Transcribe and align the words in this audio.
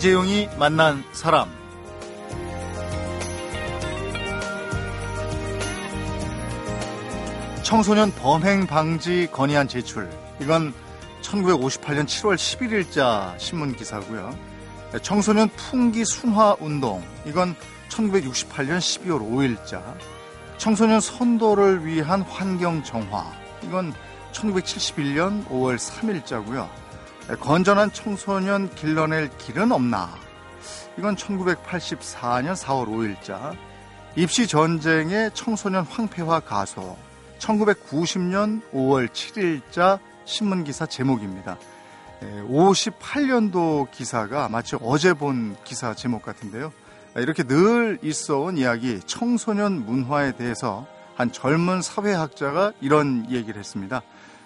이재용이 0.00 0.48
만난 0.58 1.04
사람. 1.12 1.46
청소년 7.62 8.10
범행 8.12 8.66
방지 8.66 9.28
건의안 9.30 9.68
제출. 9.68 10.10
이건 10.40 10.72
1958년 11.20 12.06
7월 12.06 12.36
11일자 12.36 13.38
신문 13.38 13.76
기사고요. 13.76 14.34
청소년 15.02 15.50
풍기 15.50 16.06
순화 16.06 16.56
운동. 16.60 17.02
이건 17.26 17.54
1968년 17.90 18.78
12월 18.78 19.20
5일자. 19.20 19.82
청소년 20.56 21.02
선도를 21.02 21.84
위한 21.84 22.22
환경 22.22 22.82
정화. 22.82 23.30
이건 23.64 23.92
1971년 24.32 25.46
5월 25.48 25.76
3일자고요. 25.76 26.89
건전한 27.38 27.92
청소년 27.92 28.68
길러낼 28.74 29.30
길은 29.38 29.70
없나 29.72 30.10
이건 30.98 31.16
1984년 31.16 32.54
4월 32.56 32.88
5일자 32.88 33.56
입시 34.16 34.48
전쟁의 34.48 35.30
청소년 35.34 35.84
황폐화 35.84 36.40
가소 36.40 36.96
1990년 37.38 38.60
5월 38.72 39.08
7일자 39.08 39.98
신문 40.24 40.64
기사 40.64 40.86
제목입니다. 40.86 41.58
58년도 42.20 43.90
기사가 43.90 44.48
마치 44.48 44.76
어제 44.82 45.14
본 45.14 45.56
기사 45.64 45.94
제목 45.94 46.22
같은데요. 46.22 46.72
이렇게 47.16 47.42
늘 47.42 47.98
있어온 48.02 48.58
이야기 48.58 49.00
청소년 49.06 49.86
문화에 49.86 50.32
대해서 50.32 50.86
한 51.16 51.32
젊은 51.32 51.82
사회학자가 51.82 52.72
이런 52.80 53.30
얘기를 53.30 53.58
했습니다. 53.58 54.02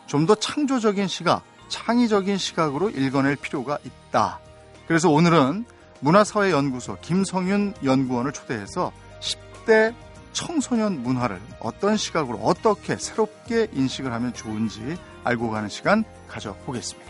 좀 0.07 0.27
더 0.27 0.35
창조적인 0.35 1.09
시각, 1.09 1.43
창의적인 1.75 2.39
시각으로 2.39 2.89
읽어낼 2.89 3.35
필요가 3.35 3.79
있다. 3.85 4.39
그래서 4.87 5.11
오늘은 5.11 5.65
문화사회연구소 5.99 6.99
김성윤 7.01 7.75
연구원을 7.83 8.33
초대해서 8.33 8.93
10대 9.19 9.93
청소년 10.33 11.03
문화를 11.03 11.41
어떤 11.59 11.97
시각으로 11.97 12.39
어떻게 12.39 12.97
새롭게 12.97 13.67
인식을 13.73 14.13
하면 14.13 14.33
좋은지 14.33 14.97
알고 15.25 15.51
가는 15.51 15.69
시간 15.69 16.05
가져보겠습니다. 16.29 17.04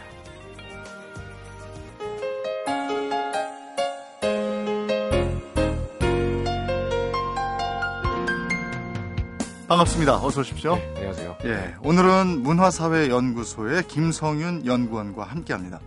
반갑습니다. 9.68 10.22
어서 10.22 10.40
오십시오. 10.40 10.76
네, 10.76 10.94
안녕하세요. 10.96 11.38
예, 11.44 11.74
오늘은 11.82 12.42
문화사회연구소의 12.42 13.88
김성윤 13.88 14.66
연구원과 14.66 15.24
함께합니다. 15.24 15.80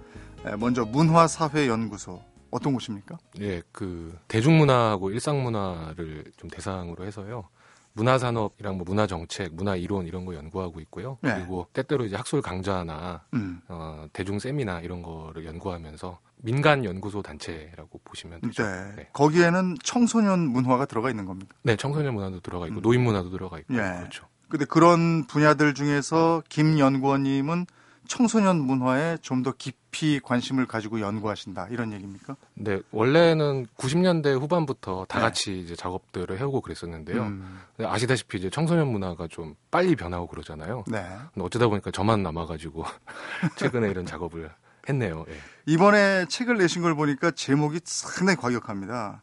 예, 0.48 0.56
먼저 0.56 0.84
문화사회연구소 0.84 2.20
어떤 2.50 2.74
곳입니까? 2.74 3.18
예, 3.40 3.62
그 3.72 4.18
대중문화하고 4.30 5.12
일상문화를 5.12 6.26
좀 6.38 6.50
대상으로 6.50 7.06
해서요. 7.06 7.50
문화산업이랑 7.98 8.78
뭐 8.78 8.86
문화정책, 8.86 9.56
문화이론 9.56 10.06
이런 10.06 10.26
거 10.26 10.36
연구하고 10.36 10.80
있고요. 10.82 11.18
네. 11.22 11.34
그리고 11.36 11.68
때때로 11.74 12.06
이제 12.06 12.16
학술 12.16 12.42
강좌나 12.42 13.24
음, 13.34 13.60
어, 13.68 14.08
대중 14.14 14.40
세미나 14.40 14.82
이런 14.82 15.02
거를 15.02 15.46
연구하면서 15.46 16.20
민간 16.44 16.86
연구소 16.86 17.24
단체라고 17.24 18.00
보시면 18.04 18.42
되죠. 18.42 18.64
네. 18.64 18.96
네. 18.96 19.10
거기에는 19.14 19.76
청소년 19.84 20.40
문화가 20.40 20.86
들어가 20.86 21.10
있는 21.10 21.26
겁니까? 21.26 21.56
네, 21.64 21.76
청소년 21.76 22.14
문화도 22.14 22.42
들어가 22.42 22.68
있고 22.68 22.80
음. 22.80 22.82
노인 22.82 23.02
문화도 23.02 23.32
들어가 23.32 23.58
있고 23.60 23.74
예. 23.74 23.78
그렇죠. 23.78 24.28
근데 24.48 24.66
그런 24.66 25.26
분야들 25.26 25.74
중에서 25.74 26.42
김 26.48 26.80
연구원님은 26.80 27.66
청소년 28.08 28.58
문화에 28.60 29.18
좀 29.22 29.44
더 29.44 29.52
깊이 29.52 30.20
관심을 30.20 30.66
가지고 30.66 31.00
연구하신다 31.00 31.68
이런 31.70 31.94
얘기입니까? 31.94 32.36
네, 32.56 32.80
원래는 32.92 33.68
90년대 33.78 34.40
후반부터 34.40 35.06
다 35.08 35.20
네. 35.20 35.26
같이 35.26 35.60
이제 35.60 35.76
작업들을 35.76 36.40
해오고 36.40 36.62
그랬었는데요. 36.62 37.22
음, 37.24 37.60
아시다시피 37.80 38.38
이제 38.40 38.50
청소년 38.50 38.88
문화가 38.88 39.28
좀 39.28 39.56
빨리 39.72 39.96
변하고 39.96 40.28
그러잖아요. 40.28 40.84
네. 40.88 41.04
근데 41.34 41.46
어쩌다 41.46 41.68
보니까 41.68 41.92
저만 41.92 42.24
남아가지고 42.24 42.84
최근에 43.58 43.90
이런 43.90 44.06
작업을 44.06 44.52
했네요. 44.90 45.26
예. 45.30 45.38
이번에 45.66 46.26
책을 46.28 46.58
내신 46.58 46.82
걸 46.82 46.96
보니까 46.96 47.32
제목이 47.32 47.80
상당히 47.84 48.38
과격합니다. 48.38 49.22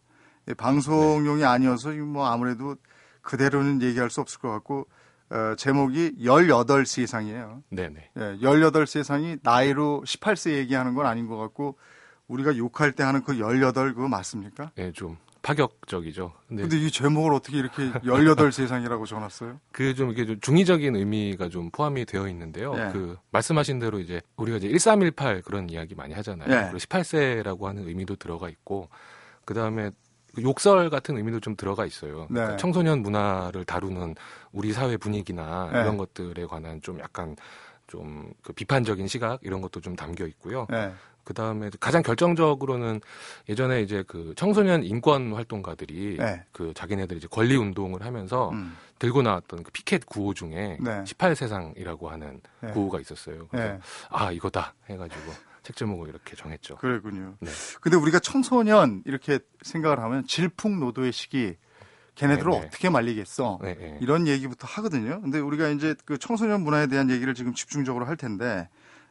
예, 0.49 0.55
방송용이 0.55 1.45
아니어서 1.45 1.91
뭐 1.93 2.27
아무래도 2.27 2.77
그대로는 3.23 3.83
얘기할 3.83 4.11
수 4.11 4.21
없을 4.21 4.39
것 4.41 4.51
같고 4.51 4.87
어, 5.31 5.55
제목이 5.57 6.17
18세상이에요. 6.21 7.63
네네. 7.71 8.11
예, 8.17 8.21
18세상이 8.41 9.41
나이로 9.43 10.03
18세 10.07 10.53
얘기하는 10.59 10.95
건 10.95 11.07
아닌 11.07 11.27
것 11.27 11.37
같고 11.37 11.79
우리가 12.29 12.57
욕할 12.57 12.93
때 12.93 13.03
하는 13.03 13.23
그 13.23 13.39
18 13.39 13.95
그거 13.95 14.09
맞습니까? 14.09 14.71
예, 14.79 14.93
좀 14.93 15.17
파격적이죠. 15.43 16.33
근데 16.49 16.63
근데 16.63 16.79
이 16.79 16.91
제목을 16.91 17.35
어떻게 17.35 17.59
이렇게 17.59 17.91
18세상이라고 17.93 19.07
적어놨어요? 19.07 19.61
그 19.73 19.95
좀 19.95 20.11
이게 20.11 20.25
좀 20.25 20.41
중의적인 20.41 20.97
의미가 20.97 21.51
좀 21.51 21.71
포함이 21.71 22.07
되어 22.07 22.29
있는데요. 22.29 22.75
예. 22.79 22.91
그 22.93 23.17
말씀하신 23.31 23.79
대로 23.79 23.99
이제 24.01 24.21
우리가 24.37 24.57
이제 24.59 24.69
1318 24.69 25.43
그런 25.43 25.69
이야기 25.69 25.95
많이 25.95 26.15
하잖아요. 26.15 26.49
예. 26.51 26.63
그리고 26.71 26.79
18세라고 26.79 27.65
하는 27.65 27.87
의미도 27.87 28.17
들어가 28.17 28.49
있고 28.49 28.89
그 29.45 29.53
다음에 29.53 29.91
욕설 30.43 30.91
같은 30.91 31.17
의미도 31.17 31.41
좀 31.41 31.57
들어가 31.57 31.87
있어요. 31.87 32.21
네. 32.31 32.35
그러니까 32.35 32.57
청소년 32.57 33.03
문화를 33.03 33.65
다루는 33.65 34.15
우리 34.53 34.73
사회 34.73 34.97
분위기나 34.97 35.71
네. 35.73 35.81
이런 35.81 35.97
것들에 35.97 36.47
관한 36.47 36.81
좀 36.83 36.99
약간 37.01 37.37
좀 37.87 38.33
그 38.43 38.53
비판적인 38.53 39.09
시각 39.09 39.41
이런 39.43 39.61
것도 39.61 39.81
좀 39.81 39.97
담겨 39.97 40.27
있고요. 40.27 40.67
예. 40.73 40.93
그 41.25 41.33
다음에 41.33 41.71
가장 41.81 42.03
결정적으로는 42.03 43.01
예전에 43.49 43.81
이제 43.81 44.05
그 44.07 44.35
청소년 44.37 44.85
인권 44.85 45.33
활동가들이 45.33 46.17
네. 46.19 46.43
그 46.53 46.75
자기네들 46.75 47.17
이제 47.17 47.27
권리 47.31 47.57
운동을 47.57 48.05
하면서 48.05 48.51
음, 48.51 48.77
들고 48.99 49.23
나왔던 49.23 49.63
그 49.63 49.71
피켓 49.73 50.05
구호 50.05 50.35
중에 50.35 50.77
네. 50.81 51.03
18세상이라고 51.05 52.09
하는 52.09 52.43
네. 52.61 52.71
구호가 52.73 53.01
있었어요. 53.01 53.47
그래서 53.49 53.75
예. 53.75 53.81
아 54.11 54.31
이거다 54.33 54.75
해가지고 54.91 55.33
책 55.65 55.77
제목을 55.77 56.09
이렇게 56.11 56.37
정했죠. 56.37 56.77
그랬군요. 56.77 57.37
네. 57.41 57.51
근데 57.81 57.97
우리가 57.97 58.21
청소년 58.21 59.03
이렇게 59.07 59.41
생각을 59.63 59.99
하면 59.99 60.27
질풍노도의 60.27 61.11
시기 61.11 61.57
걔네들을 62.15 62.53
네, 62.53 62.61
네. 62.61 62.67
어떻게 62.67 62.91
말리겠어? 62.91 63.59
네, 63.63 63.75
네. 63.75 63.99
이런 64.01 64.29
얘기부터 64.29 64.69
하거든요. 64.69 65.21
근데 65.23 65.41
우리가 65.41 65.71
이제 65.71 65.97
그 66.05 66.19
청소년 66.19 66.63
문화에 66.63 66.87
대한 66.87 67.11
얘기를 67.11 67.35
지금 67.35 67.55
집중적으로 67.55 68.05
할 68.05 68.17
텐데 68.17 68.69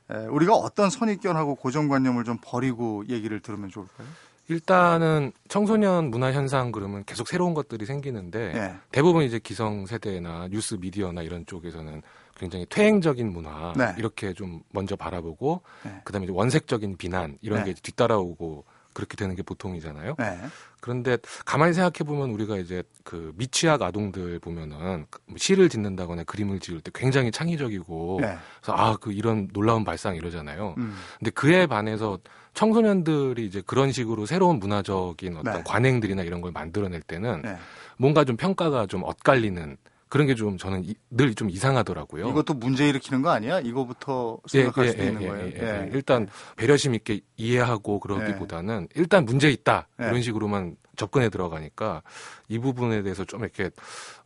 에, 0.10 0.16
우리가 0.28 0.54
어떤 0.54 0.90
선입견하고 0.90 1.56
고정관념을 1.56 2.24
좀 2.24 2.38
버리고 2.42 3.04
얘기를 3.10 3.40
들으면 3.40 3.70
좋을까요? 3.70 4.08
일단은 4.48 5.32
청소년 5.48 6.12
문화 6.12 6.32
현상 6.32 6.72
그러면 6.72 7.04
계속 7.06 7.28
새로운 7.28 7.54
것들이 7.54 7.86
생기는데 7.86 8.54
예. 8.56 8.76
대부분 8.92 9.24
이제 9.24 9.40
기성 9.40 9.86
세대나 9.86 10.50
뉴스 10.50 10.76
미디어나 10.76 11.24
이런 11.24 11.46
쪽에서는 11.46 12.04
굉장히 12.36 12.66
퇴행적인 12.70 13.32
문화 13.32 13.74
네. 13.76 13.94
이렇게 13.98 14.34
좀 14.34 14.62
먼저 14.72 14.96
바라보고 14.96 15.62
네. 15.84 16.02
그다음에 16.04 16.26
이제 16.26 16.34
원색적인 16.34 16.98
비난 16.98 17.38
이런 17.42 17.60
네. 17.60 17.74
게 17.74 17.74
뒤따라오고 17.82 18.66
그렇게 18.94 19.16
되는 19.18 19.36
게 19.36 19.42
보통이잖아요. 19.42 20.16
네. 20.20 20.40
그런데 20.80 21.18
가만히 21.46 21.74
생각해 21.74 22.06
보면 22.06 22.30
우리가 22.32 22.58
이제 22.58 22.84
그 23.04 23.34
미취학 23.38 23.82
아동들 23.82 24.38
보면은 24.40 25.06
뭐 25.26 25.38
시를 25.38 25.70
짓는다거나 25.70 26.24
그림을 26.26 26.60
지을 26.60 26.82
때 26.82 26.92
굉장히 26.94 27.32
창의적이고 27.32 28.20
네. 28.22 28.38
그래서 28.62 28.74
아 28.78 28.98
그 28.98 29.12
이런 29.12 29.48
놀라운 29.54 29.84
발상 29.84 30.16
이러잖아요. 30.16 30.76
음. 30.78 30.96
근데 31.18 31.32
그에 31.32 31.66
반해서 31.66 32.20
청소년들이 32.54 33.46
이제 33.46 33.64
그런 33.66 33.92
식으로 33.92 34.26
새로운 34.26 34.60
문화적인 34.60 35.38
어떤 35.38 35.54
네. 35.54 35.64
관행들이나 35.66 36.22
이런 36.22 36.42
걸 36.42 36.52
만들어낼 36.52 37.02
때는 37.02 37.42
네. 37.42 37.58
뭔가 37.98 38.24
좀 38.24 38.38
평가가 38.38 38.86
좀 38.86 39.04
엇갈리는 39.04 39.78
그런 40.14 40.28
게 40.28 40.36
좀 40.36 40.58
저는 40.60 40.86
늘 41.10 41.34
좀 41.34 41.50
이상하더라고요. 41.50 42.30
이것도 42.30 42.54
문제 42.54 42.88
일으키는 42.88 43.24
거 43.24 43.32
아니야? 43.32 43.60
이거부터 43.60 44.38
예, 44.54 44.60
생각할 44.60 44.86
예, 44.86 44.92
수도 44.92 45.04
예, 45.04 45.08
있는 45.08 45.22
예, 45.24 45.28
거예요. 45.28 45.46
예, 45.48 45.54
예. 45.56 45.82
예. 45.86 45.90
일단 45.92 46.28
배려심 46.56 46.94
있게 46.94 47.22
이해하고 47.38 48.00
그러기보다는 48.00 48.90
일단 48.96 49.26
문제 49.26 49.50
있다 49.50 49.88
네. 49.98 50.08
이런 50.08 50.22
식으로만 50.22 50.76
접근해 50.98 51.30
들어가니까 51.30 52.04
이 52.48 52.60
부분에 52.60 53.02
대해서 53.02 53.26
좀 53.26 53.42
이렇게 53.42 53.72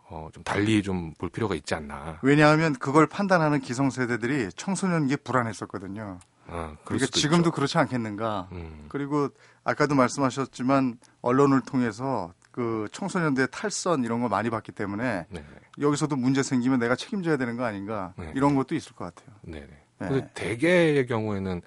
어, 0.09 0.27
좀 0.33 0.43
달리 0.43 0.83
좀 0.83 1.13
볼 1.17 1.29
필요가 1.29 1.55
있지 1.55 1.73
않나. 1.75 2.19
왜냐하면 2.21 2.73
그걸 2.73 3.07
판단하는 3.07 3.59
기성세대들이 3.61 4.49
청소년기에 4.57 5.17
불안했었거든요. 5.17 6.19
어, 6.49 6.75
그럴 6.85 6.99
그러니까 6.99 7.07
지금도 7.07 7.49
있죠. 7.49 7.51
그렇지 7.51 7.77
않겠는가? 7.77 8.47
음, 8.53 8.85
그리고 8.89 9.29
아까도 9.63 9.95
말씀하셨지만 9.95 10.97
언론을 11.21 11.61
통해서 11.61 12.33
그 12.57 12.87
청소년들의 12.91 13.49
탈선 13.51 14.03
이런 14.03 14.19
거 14.19 14.29
많이 14.29 14.49
봤기 14.49 14.71
때문에 14.71 15.27
네, 15.29 15.45
여기서도 15.79 16.15
문제 16.15 16.41
생기면 16.41 16.79
내가 16.79 16.95
책임져야 16.95 17.37
되는 17.37 17.55
거 17.55 17.63
아닌가 17.63 18.15
네. 18.17 18.31
이런 18.33 18.55
것도 18.55 18.73
있을 18.73 18.93
것 18.93 19.05
같아요. 19.05 19.35
네, 19.43 19.59
네. 19.59 19.67
네. 19.99 20.07
근데 20.07 20.29
대개의 20.33 21.05
경우에는 21.05 21.61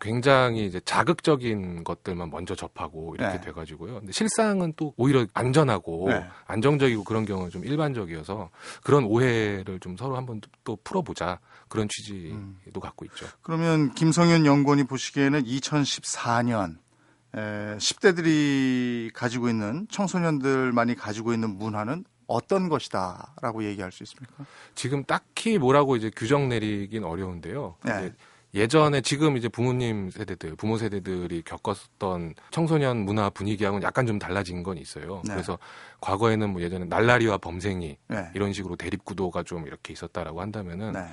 굉장히 0.00 0.64
이제 0.64 0.80
자극적인 0.84 1.82
것들만 1.82 2.30
먼저 2.30 2.54
접하고 2.54 3.16
이렇게 3.16 3.38
네. 3.38 3.40
돼가지고요. 3.40 3.94
근데 3.94 4.12
실상은 4.12 4.72
또 4.76 4.94
오히려 4.96 5.26
안전하고 5.34 6.10
네. 6.10 6.24
안정적이고 6.46 7.02
그런 7.02 7.24
경우는 7.24 7.50
좀 7.50 7.64
일반적이어서 7.64 8.50
그런 8.84 9.02
오해를 9.02 9.80
좀 9.80 9.96
서로 9.96 10.16
한번 10.16 10.40
또 10.62 10.78
풀어보자 10.84 11.40
그런 11.66 11.88
취지도 11.88 12.36
음. 12.36 12.80
갖고 12.80 13.04
있죠. 13.06 13.26
그러면 13.42 13.92
김성현 13.94 14.46
연구원이 14.46 14.84
보시기에는 14.84 15.42
2014년 15.42 16.76
에, 17.34 17.76
10대들이 17.76 19.10
가지고 19.12 19.48
있는 19.48 19.86
청소년들만이 19.90 20.94
가지고 20.94 21.32
있는 21.32 21.56
문화는 21.56 22.04
어떤 22.26 22.68
것이다라고 22.68 23.64
얘기할 23.64 23.92
수 23.92 24.02
있습니까? 24.04 24.44
지금 24.74 25.04
딱히 25.04 25.58
뭐라고 25.58 25.96
이제 25.96 26.10
규정 26.14 26.48
내리긴 26.48 27.04
어려운데요. 27.04 27.76
네. 27.84 28.12
예전에 28.54 29.00
지금 29.00 29.38
이제 29.38 29.48
부모님 29.48 30.10
세대들, 30.10 30.56
부모 30.56 30.76
세대들이 30.76 31.42
겪었던 31.42 32.34
청소년 32.50 32.98
문화 32.98 33.30
분위기하고는 33.30 33.82
약간 33.82 34.06
좀 34.06 34.18
달라진 34.18 34.62
건 34.62 34.76
있어요. 34.76 35.22
네. 35.24 35.32
그래서 35.32 35.58
과거에는 36.02 36.50
뭐 36.50 36.60
예전에 36.60 36.84
날라리와 36.84 37.38
범생이 37.38 37.96
네. 38.08 38.30
이런 38.34 38.52
식으로 38.52 38.76
대립 38.76 39.04
구도가 39.04 39.42
좀 39.42 39.66
이렇게 39.66 39.94
있었다라고 39.94 40.42
한다면은 40.42 40.92
네. 40.92 41.06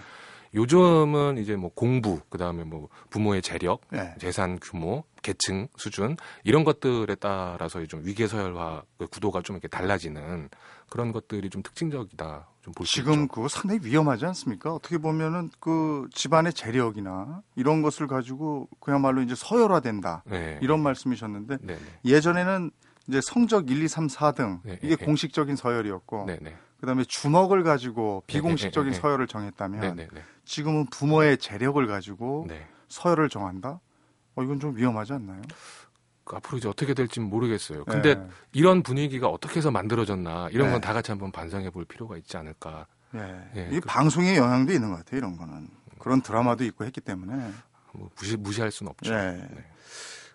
요즘은 0.53 1.37
이제 1.37 1.55
뭐 1.55 1.71
공부, 1.73 2.19
그 2.29 2.37
다음에 2.37 2.63
뭐 2.63 2.89
부모의 3.09 3.41
재력, 3.41 3.81
네. 3.91 4.15
재산 4.19 4.59
규모, 4.59 5.03
계층 5.21 5.67
수준 5.77 6.17
이런 6.43 6.63
것들에 6.63 7.15
따라서 7.15 7.85
좀 7.85 8.01
위계 8.03 8.27
서열화 8.27 8.83
그 8.97 9.07
구도가 9.07 9.41
좀 9.41 9.55
이렇게 9.55 9.67
달라지는 9.67 10.49
그런 10.89 11.11
것들이 11.11 11.49
좀 11.49 11.61
특징적이다 11.61 12.47
좀 12.61 12.73
지금. 12.85 13.27
그거 13.27 13.47
상당히 13.47 13.81
위험하지 13.83 14.25
않습니까? 14.27 14.73
어떻게 14.73 14.97
보면은 14.97 15.49
그 15.59 16.07
집안의 16.13 16.53
재력이나 16.53 17.41
이런 17.55 17.81
것을 17.81 18.07
가지고 18.07 18.67
그야말로 18.79 19.21
이제 19.21 19.35
서열화된다. 19.35 20.23
네. 20.25 20.59
이런 20.61 20.81
말씀이셨는데 20.81 21.57
네, 21.61 21.75
네. 21.75 21.79
예전에는 22.05 22.71
이제 23.07 23.21
성적 23.21 23.69
1, 23.69 23.83
2, 23.83 23.87
3, 23.87 24.07
4등 24.07 24.59
네, 24.63 24.79
이게 24.83 24.95
네. 24.95 25.05
공식적인 25.05 25.55
서열이었고 25.55 26.25
네, 26.27 26.37
네. 26.41 26.55
그다음에 26.79 27.03
주먹을 27.03 27.63
가지고 27.63 28.23
비공식적인 28.27 28.91
네, 28.91 28.95
네, 28.95 28.95
네. 28.97 29.01
서열을 29.01 29.27
정했다면 29.27 29.81
네, 29.81 29.93
네, 29.93 30.07
네. 30.13 30.21
지금은 30.45 30.85
부모의 30.87 31.37
재력을 31.37 31.85
가지고 31.85 32.45
네. 32.47 32.65
서열을 32.87 33.29
정한다. 33.29 33.79
어 34.35 34.43
이건 34.43 34.59
좀 34.59 34.75
위험하지 34.77 35.13
않나요? 35.13 35.41
그 36.23 36.35
앞으로 36.37 36.57
이제 36.57 36.69
어떻게 36.69 36.93
될지 36.93 37.19
모르겠어요. 37.19 37.83
근데 37.85 38.15
네. 38.15 38.27
이런 38.53 38.81
분위기가 38.83 39.27
어떻게 39.27 39.57
해서 39.57 39.71
만들어졌나 39.71 40.49
이런 40.51 40.67
네. 40.67 40.73
건다 40.73 40.93
같이 40.93 41.11
한번 41.11 41.31
반성해 41.31 41.69
볼 41.71 41.85
필요가 41.85 42.15
있지 42.17 42.37
않을까. 42.37 42.87
예. 43.15 43.49
예, 43.55 43.69
이 43.71 43.79
그- 43.79 43.87
방송의 43.87 44.37
영향도 44.37 44.71
있는 44.71 44.91
것 44.91 44.97
같아요. 44.97 45.17
이런 45.17 45.35
거는 45.37 45.67
그런 45.97 46.21
드라마도 46.21 46.63
있고 46.63 46.85
했기 46.85 47.01
때문에 47.01 47.51
뭐 47.93 48.09
무시 48.17 48.37
무시할 48.37 48.71
수는 48.71 48.91
없죠. 48.91 49.11
네. 49.13 49.47
네. 49.51 49.65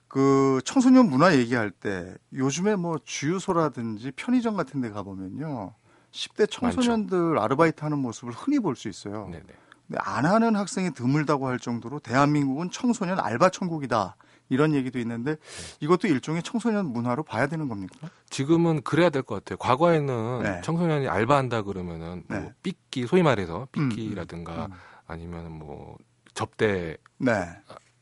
그 0.08 0.60
청소년 0.64 1.08
문화 1.08 1.34
얘기할 1.36 1.70
때 1.70 2.14
요즘에 2.32 2.76
뭐 2.76 2.98
주유소라든지 3.04 4.12
편의점 4.12 4.56
같은 4.56 4.80
데 4.80 4.90
가보면요. 4.90 5.74
10대 6.14 6.48
청소년들 6.50 7.38
아르바이트 7.38 7.82
하는 7.82 7.98
모습을 7.98 8.32
흔히 8.32 8.60
볼 8.60 8.76
수 8.76 8.88
있어요. 8.88 9.28
네, 9.30 9.38
네. 9.46 9.52
근데 9.86 9.98
안 10.02 10.24
하는 10.24 10.56
학생이 10.56 10.92
드물다고 10.92 11.46
할 11.48 11.58
정도로 11.58 11.98
대한민국은 12.00 12.70
청소년 12.70 13.18
알바 13.20 13.50
천국이다. 13.50 14.16
이런 14.50 14.74
얘기도 14.74 14.98
있는데 14.98 15.36
이것도 15.80 16.06
일종의 16.06 16.42
청소년 16.42 16.86
문화로 16.92 17.22
봐야 17.22 17.46
되는 17.46 17.66
겁니까? 17.68 18.08
지금은 18.28 18.82
그래야 18.82 19.08
될 19.10 19.22
것 19.22 19.36
같아요. 19.36 19.56
과거에는 19.56 20.42
네. 20.42 20.60
청소년이 20.62 21.08
알바한다 21.08 21.62
그러면은 21.62 22.24
뭐 22.28 22.38
네. 22.38 22.52
삐끼 22.62 23.06
소위 23.06 23.22
말해서 23.22 23.68
음, 23.78 23.88
삐끼라든가 23.88 24.66
음. 24.66 24.72
아니면 25.06 25.50
뭐 25.50 25.96
접대 26.34 26.96
네. 27.18 27.32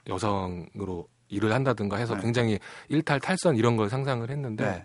여성으로 0.08 1.08
일을 1.28 1.52
한다든가 1.52 1.96
해서 1.96 2.14
네. 2.16 2.22
굉장히 2.22 2.58
일탈 2.88 3.20
탈선 3.20 3.56
이런 3.56 3.76
걸 3.76 3.88
상상을 3.88 4.28
했는데 4.28 4.64
네. 4.64 4.84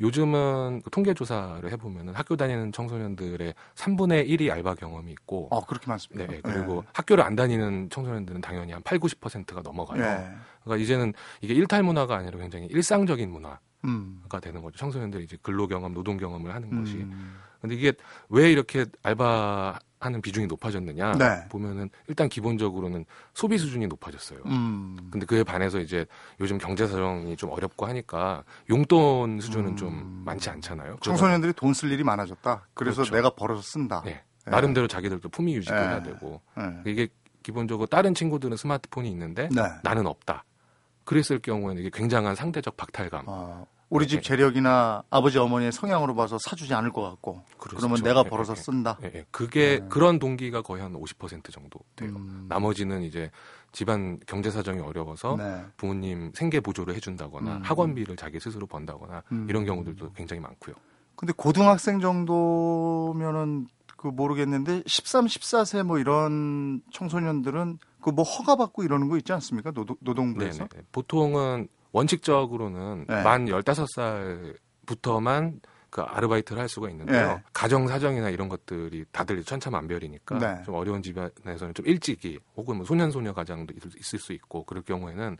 요즘은 0.00 0.82
그 0.84 0.90
통계 0.90 1.12
조사를 1.12 1.68
해보면은 1.72 2.14
학교 2.14 2.36
다니는 2.36 2.72
청소년들의 2.72 3.54
3분의 3.74 4.28
1이 4.28 4.50
알바 4.50 4.74
경험이 4.74 5.12
있고 5.12 5.48
어, 5.50 5.64
그렇게 5.66 5.88
많습니다. 5.88 6.30
네, 6.30 6.40
그리고 6.42 6.84
학교를 6.92 7.24
안 7.24 7.34
다니는 7.34 7.90
청소년들은 7.90 8.40
당연히 8.40 8.72
한 8.72 8.82
8, 8.82 8.98
90%가 8.98 9.62
넘어가요. 9.62 10.02
예. 10.02 10.28
그러니까 10.62 10.82
이제는 10.82 11.12
이게 11.40 11.54
일탈 11.54 11.82
문화가 11.82 12.16
아니라 12.16 12.38
굉장히 12.38 12.66
일상적인 12.66 13.30
문화가 13.30 13.58
음. 13.84 14.22
되는 14.40 14.62
거죠. 14.62 14.76
청소년들이 14.78 15.24
이제 15.24 15.36
근로 15.42 15.66
경험, 15.66 15.92
노동 15.94 16.16
경험을 16.16 16.54
하는 16.54 16.80
것이. 16.80 16.96
음. 16.96 17.36
근데 17.60 17.74
이게 17.74 17.92
왜 18.28 18.52
이렇게 18.52 18.86
알바 19.02 19.80
하는 20.00 20.20
비중이 20.22 20.46
높아졌느냐 20.46 21.12
네. 21.12 21.48
보면은 21.48 21.90
일단 22.06 22.28
기본적으로는 22.28 23.04
소비 23.34 23.58
수준이 23.58 23.86
높아졌어요. 23.88 24.40
음. 24.46 25.08
근데 25.10 25.26
그에 25.26 25.42
반해서 25.42 25.80
이제 25.80 26.06
요즘 26.40 26.58
경제 26.58 26.86
사정이 26.86 27.36
좀 27.36 27.50
어렵고 27.50 27.86
하니까 27.86 28.44
용돈 28.70 29.40
수준은 29.40 29.72
음. 29.72 29.76
좀 29.76 30.22
많지 30.24 30.50
않잖아요. 30.50 30.98
청소년들이 31.02 31.52
돈 31.54 31.72
쓸 31.74 31.90
일이 31.92 32.02
많아졌다. 32.04 32.66
그래서 32.74 33.02
그렇죠. 33.02 33.14
내가 33.14 33.30
벌어서 33.30 33.62
쓴다. 33.62 34.02
네. 34.04 34.22
예. 34.46 34.50
나름대로 34.50 34.86
자기들도 34.88 35.28
품위 35.28 35.54
유지도 35.56 35.76
예. 35.76 35.80
해야 35.80 36.02
되고 36.02 36.40
예. 36.58 36.90
이게 36.90 37.08
기본적으로 37.42 37.86
다른 37.86 38.14
친구들은 38.14 38.56
스마트폰이 38.56 39.08
있는데 39.10 39.48
네. 39.52 39.62
나는 39.82 40.06
없다. 40.06 40.44
그랬을 41.04 41.38
경우에는 41.38 41.80
이게 41.80 41.90
굉장한 41.92 42.34
상대적 42.34 42.76
박탈감. 42.76 43.24
어, 43.26 43.66
우리 43.90 44.06
집 44.06 44.16
네. 44.16 44.22
재력이나 44.22 45.02
아버지 45.10 45.38
어머니의 45.38 45.72
성향으로 45.72 46.14
봐서 46.14 46.38
사주지 46.38 46.74
않을 46.74 46.92
것 46.92 47.02
같고 47.02 47.42
그렇죠. 47.56 47.76
그러면 47.78 48.02
내가 48.02 48.22
예, 48.24 48.28
벌어서 48.28 48.52
예, 48.56 48.60
쓴다. 48.60 48.98
예, 49.02 49.10
예. 49.14 49.24
그게 49.30 49.80
네. 49.80 49.86
그런 49.88 50.18
동기가 50.18 50.62
거의 50.62 50.82
한 50.82 50.92
50% 50.92 51.52
정도 51.52 51.80
돼요. 51.96 52.10
음. 52.16 52.46
나머지는 52.48 53.02
이제 53.02 53.30
집안 53.72 54.18
경제 54.26 54.50
사정이 54.50 54.80
어려워서 54.80 55.36
네. 55.36 55.64
부모님 55.76 56.32
생계 56.34 56.60
보조를 56.60 56.94
해준다거나 56.94 57.56
음. 57.56 57.62
학원비를 57.62 58.16
자기 58.16 58.40
스스로 58.40 58.66
번다거나 58.66 59.22
음. 59.32 59.46
이런 59.48 59.64
경우들도 59.64 60.12
굉장히 60.12 60.40
많고요. 60.40 60.74
근데 61.16 61.32
고등학생 61.36 62.00
정도면은 62.00 63.66
그 63.96 64.06
모르겠는데 64.06 64.84
13, 64.86 65.26
14세 65.26 65.82
뭐 65.82 65.98
이런 65.98 66.80
청소년들은 66.92 67.78
그 68.00 68.10
뭐 68.10 68.24
허가 68.24 68.56
받고 68.56 68.84
이러는 68.84 69.08
거 69.08 69.16
있지 69.16 69.32
않습니까? 69.32 69.70
노동, 69.72 69.96
노동부에서. 70.00 70.66
네네. 70.66 70.84
보통은 70.92 71.68
원칙적으로는 71.92 73.06
네. 73.08 73.22
만 73.22 73.46
15살부터만 73.46 75.60
그 75.90 76.02
아르바이트를 76.02 76.60
할 76.60 76.68
수가 76.68 76.90
있는데요. 76.90 77.28
네. 77.28 77.42
가정 77.52 77.88
사정이나 77.88 78.28
이런 78.28 78.48
것들이 78.48 79.04
다들 79.10 79.42
천차만별이니까 79.42 80.38
네. 80.38 80.62
좀 80.64 80.74
어려운 80.74 81.02
집안에서는 81.02 81.74
좀 81.74 81.86
일찍이 81.86 82.38
혹은 82.56 82.76
뭐 82.76 82.84
소년 82.84 83.10
소녀 83.10 83.32
가장도 83.32 83.74
있을, 83.96 84.18
수 84.18 84.32
있고 84.34 84.64
그럴 84.64 84.82
경우에는 84.82 85.38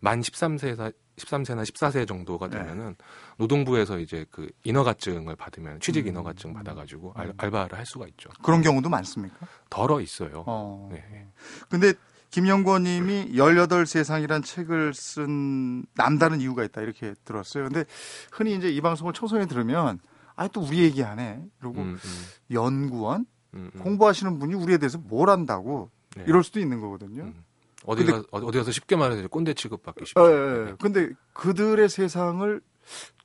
만 0.00 0.20
13세에서 0.20 0.92
13세나 1.16 1.64
14세 1.64 2.08
정도가 2.08 2.48
네. 2.48 2.58
되면은 2.58 2.96
노동부에서 3.36 3.98
이제 3.98 4.24
그 4.30 4.48
인허가증을 4.64 5.36
받으면 5.36 5.80
취직 5.80 6.06
음. 6.06 6.08
인허가증 6.08 6.54
받아가지고 6.54 7.12
알, 7.14 7.26
음. 7.26 7.32
알바를 7.36 7.76
할 7.76 7.84
수가 7.84 8.06
있죠. 8.08 8.30
그런 8.42 8.62
경우도 8.62 8.88
많습니까? 8.88 9.36
덜어 9.68 10.00
있어요. 10.00 10.44
어. 10.46 10.88
네. 10.90 11.28
근데 11.68 11.92
김영권 12.30 12.84
님이 12.84 13.36
18 13.36 13.86
세상이란 13.86 14.42
책을 14.42 14.94
쓴 14.94 15.84
남다른 15.94 16.40
이유가 16.40 16.64
있다 16.64 16.80
이렇게 16.80 17.14
들었어요. 17.24 17.64
근데 17.64 17.84
흔히 18.30 18.54
이제 18.54 18.68
이 18.70 18.80
방송을 18.80 19.12
청소년이 19.12 19.48
들으면 19.48 19.98
아 20.36 20.48
또 20.48 20.62
우리 20.62 20.78
얘기하네. 20.84 21.44
그리고 21.60 21.80
음, 21.82 21.98
음, 22.02 22.24
연구원 22.50 23.26
음, 23.54 23.70
음. 23.74 23.80
공부하시는 23.80 24.38
분이 24.38 24.54
우리에 24.54 24.78
대해서 24.78 24.96
뭘 24.96 25.28
안다고 25.28 25.90
네. 26.16 26.24
이럴 26.26 26.42
수도 26.42 26.60
있는 26.60 26.80
거거든요. 26.80 27.24
음. 27.24 27.44
어디 27.84 28.04
가 28.04 28.22
어디 28.30 28.58
가서 28.58 28.70
쉽게 28.72 28.96
말해서 28.96 29.26
꼰대 29.28 29.54
취급 29.54 29.82
받기 29.82 30.06
쉽죠. 30.06 30.20
예, 30.30 30.34
예, 30.34 30.70
예. 30.70 30.74
근데 30.80 31.10
그들의 31.32 31.88
세상을 31.88 32.60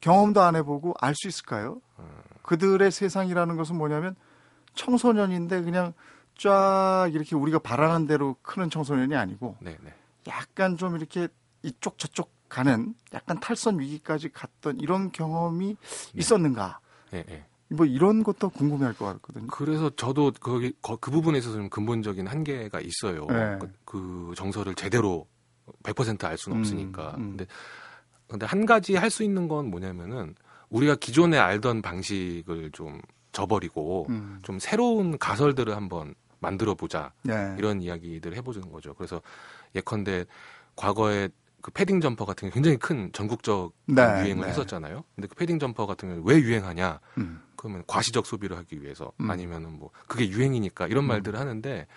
경험도 0.02 0.42
안 0.42 0.56
해보고 0.56 0.94
알 1.00 1.14
수 1.16 1.28
있을까요? 1.28 1.82
어. 1.98 2.08
그들의 2.42 2.92
세상이라는 2.92 3.56
것은 3.56 3.76
뭐냐면 3.78 4.16
청소년인데 4.76 5.62
그냥 5.64 5.94
쫙 6.38 7.10
이렇게 7.14 7.36
우리가 7.36 7.60
바라는 7.60 8.08
대로 8.08 8.36
크는 8.42 8.70
청소년이 8.70 9.16
아니고 9.16 9.58
네, 9.62 9.78
네. 9.84 9.94
약간 10.28 10.78
좀 10.78 10.96
이렇게 10.96 11.28
이쪽 11.64 11.98
저쪽 11.98 12.32
가는 12.50 12.94
약간 13.14 13.40
탈선 13.40 13.80
위기까지 13.80 14.30
갔던 14.32 14.80
이런 14.80 15.12
경험이 15.12 15.76
네. 15.80 16.12
있었는가? 16.16 16.80
예, 17.14 17.26
예. 17.30 17.46
뭐 17.70 17.86
이런 17.86 18.24
것도 18.24 18.50
궁금해할 18.50 18.94
것 18.96 19.06
같거든요. 19.06 19.48
그래서 19.48 19.90
저도 19.96 20.32
거기 20.40 20.72
거- 20.82 20.98
그 20.98 21.10
부분에 21.10 21.40
있어서 21.40 21.56
좀 21.56 21.70
근본적인 21.70 22.28
한계가 22.28 22.80
있어요. 22.82 23.26
네. 23.28 23.58
그, 23.60 23.72
그 23.86 24.34
정서를 24.36 24.76
제대로 24.76 25.28
100%알 25.84 26.38
수는 26.38 26.58
음, 26.58 26.62
없으니까. 26.62 27.16
음. 27.18 27.30
근데 27.38 27.48
근데 28.28 28.46
한 28.46 28.66
가지 28.66 28.96
할 28.96 29.10
수 29.10 29.24
있는 29.24 29.48
건 29.48 29.70
뭐냐면은 29.72 30.36
우리가 30.70 30.96
기존에 30.96 31.38
알던 31.40 31.82
방식을 31.82 32.72
좀 32.72 33.02
저버리고 33.32 34.06
음. 34.10 34.40
좀 34.44 34.60
새로운 34.60 35.18
가설들을 35.18 35.76
한번 35.76 36.14
만들어 36.40 36.76
보자. 36.76 37.12
네. 37.24 37.56
이런 37.58 37.82
이야기들을 37.82 38.36
해보는 38.38 38.72
거죠. 38.72 38.94
그래서 38.94 39.22
예컨대 39.76 40.26
과거에 40.76 41.30
그 41.62 41.72
패딩 41.72 42.00
점퍼 42.00 42.26
같은 42.26 42.48
게 42.48 42.54
굉장히 42.54 42.78
큰 42.78 43.10
전국적 43.12 43.74
네, 43.88 44.04
유행을 44.04 44.44
네. 44.44 44.50
했었잖아요. 44.50 45.04
근데 45.16 45.28
그 45.28 45.36
패딩 45.36 45.58
점퍼 45.58 45.88
같은 45.88 46.10
경우는 46.10 46.30
왜 46.30 46.40
유행하냐? 46.40 47.00
음. 47.18 47.42
그러면 47.56 47.84
과시적 47.88 48.28
소비를 48.28 48.56
하기 48.58 48.84
위해서 48.84 49.12
음. 49.20 49.32
아니면은 49.32 49.80
뭐 49.80 49.90
그게 50.08 50.30
유행이니까 50.30 50.86
이런 50.86 51.06
음. 51.06 51.08
말들을 51.08 51.40
하는데 51.40 51.88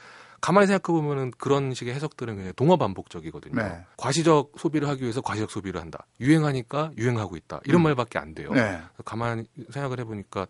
가만히 0.40 0.68
생각해 0.68 0.98
보면은 0.98 1.32
그런 1.32 1.74
식의 1.74 1.94
해석들은 1.94 2.36
그냥 2.36 2.52
동어 2.56 2.78
반복적이거든요. 2.78 3.60
네. 3.60 3.84
과시적 3.98 4.52
소비를 4.56 4.88
하기 4.88 5.02
위해서 5.02 5.20
과시적 5.20 5.50
소비를 5.50 5.80
한다. 5.80 6.06
유행하니까 6.20 6.92
유행하고 6.96 7.36
있다. 7.36 7.60
이런 7.64 7.82
음. 7.82 7.84
말밖에 7.84 8.18
안 8.18 8.34
돼요. 8.34 8.52
네. 8.52 8.80
가만히 9.04 9.44
생각을 9.70 10.00
해 10.00 10.04
보니까 10.04 10.46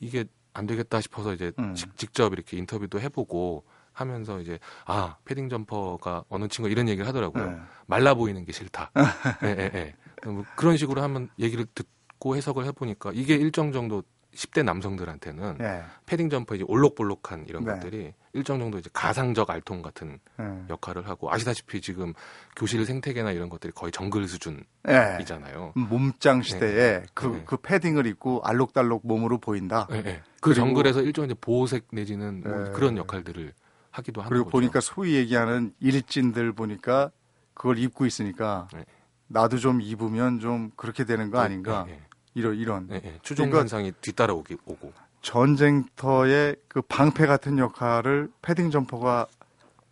이게 0.00 0.24
안 0.54 0.66
되겠다 0.66 1.00
싶어서 1.00 1.32
이제 1.32 1.52
음. 1.58 1.74
직- 1.74 1.96
직접 1.96 2.32
이렇게 2.32 2.56
인터뷰도 2.56 3.00
해보고 3.00 3.64
하면서 3.92 4.40
이제 4.40 4.58
아 4.86 5.16
패딩 5.24 5.48
점퍼가 5.48 6.24
어느 6.28 6.48
친구 6.48 6.68
가 6.68 6.72
이런 6.72 6.88
얘기를 6.88 7.06
하더라고요. 7.06 7.50
네. 7.50 7.56
말라 7.86 8.14
보이는 8.14 8.44
게 8.44 8.52
싫다. 8.52 8.90
예, 9.44 9.48
예, 9.48 9.70
예. 9.74 9.94
뭐 10.30 10.44
그런 10.56 10.76
식으로 10.76 11.02
한번 11.02 11.28
얘기를 11.38 11.66
듣고 11.74 12.36
해석을 12.36 12.64
해보니까 12.66 13.10
이게 13.14 13.34
일정 13.34 13.72
정도 13.72 14.02
10대 14.34 14.62
남성들한테는 14.64 15.58
예. 15.60 15.82
패딩 16.06 16.30
점퍼 16.30 16.54
이제 16.54 16.64
올록볼록한 16.66 17.46
이런 17.48 17.64
네. 17.64 17.72
것들이 17.72 18.14
일정 18.34 18.58
정도 18.58 18.78
이제 18.78 18.88
가상적 18.92 19.50
알통 19.50 19.82
같은 19.82 20.18
예. 20.40 20.44
역할을 20.70 21.06
하고 21.08 21.30
아시다시피 21.30 21.80
지금 21.80 22.14
교실 22.56 22.84
생태계나 22.86 23.32
이런 23.32 23.48
것들이 23.48 23.72
거의 23.72 23.92
정글 23.92 24.22
예. 24.22 24.26
수준이잖아요. 24.26 25.72
몸짱 25.74 26.42
시대에 26.42 27.02
그, 27.14 27.26
네. 27.26 27.42
그 27.46 27.56
패딩을 27.58 28.06
입고 28.06 28.42
알록달록 28.42 29.06
몸으로 29.06 29.38
보인다. 29.38 29.86
예, 29.92 30.02
예. 30.06 30.22
그 30.40 30.54
정글에서 30.54 31.02
일종 31.02 31.26
이제 31.26 31.34
보호색 31.38 31.88
내지는 31.92 32.42
뭐 32.42 32.64
네. 32.64 32.70
그런 32.72 32.96
역할들을 32.96 33.52
하기도 33.90 34.22
하는 34.22 34.28
그리고 34.30 34.46
거죠. 34.46 34.52
보니까 34.52 34.80
소위 34.80 35.14
얘기하는 35.14 35.74
일진들 35.80 36.52
보니까 36.52 37.10
그걸 37.54 37.78
입고 37.78 38.06
있으니까 38.06 38.68
네. 38.72 38.84
나도 39.28 39.58
좀 39.58 39.82
입으면 39.82 40.40
좀 40.40 40.70
그렇게 40.76 41.04
되는 41.04 41.30
거 41.30 41.38
아닌가. 41.40 41.84
예, 41.88 41.92
예. 41.92 42.00
이런 42.34 42.56
이런 42.56 42.88
예, 42.90 43.00
예. 43.04 43.18
추종 43.22 43.50
현상이 43.50 43.92
뒤따라 44.00 44.32
오기 44.32 44.56
오고. 44.64 44.92
전쟁터의 45.22 46.56
그 46.68 46.82
방패 46.82 47.26
같은 47.26 47.58
역할을 47.58 48.30
패딩 48.42 48.70
점퍼가 48.70 49.26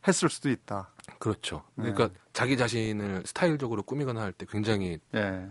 했을 0.07 0.29
수도 0.29 0.51
있다. 0.51 0.91
그렇죠. 1.19 1.63
네. 1.75 1.93
그러니까 1.93 2.19
자기 2.33 2.57
자신을 2.57 3.23
스타일적으로 3.27 3.83
꾸미거나 3.83 4.21
할 4.21 4.33
때 4.33 4.47
굉장히 4.49 4.99
예. 5.15 5.49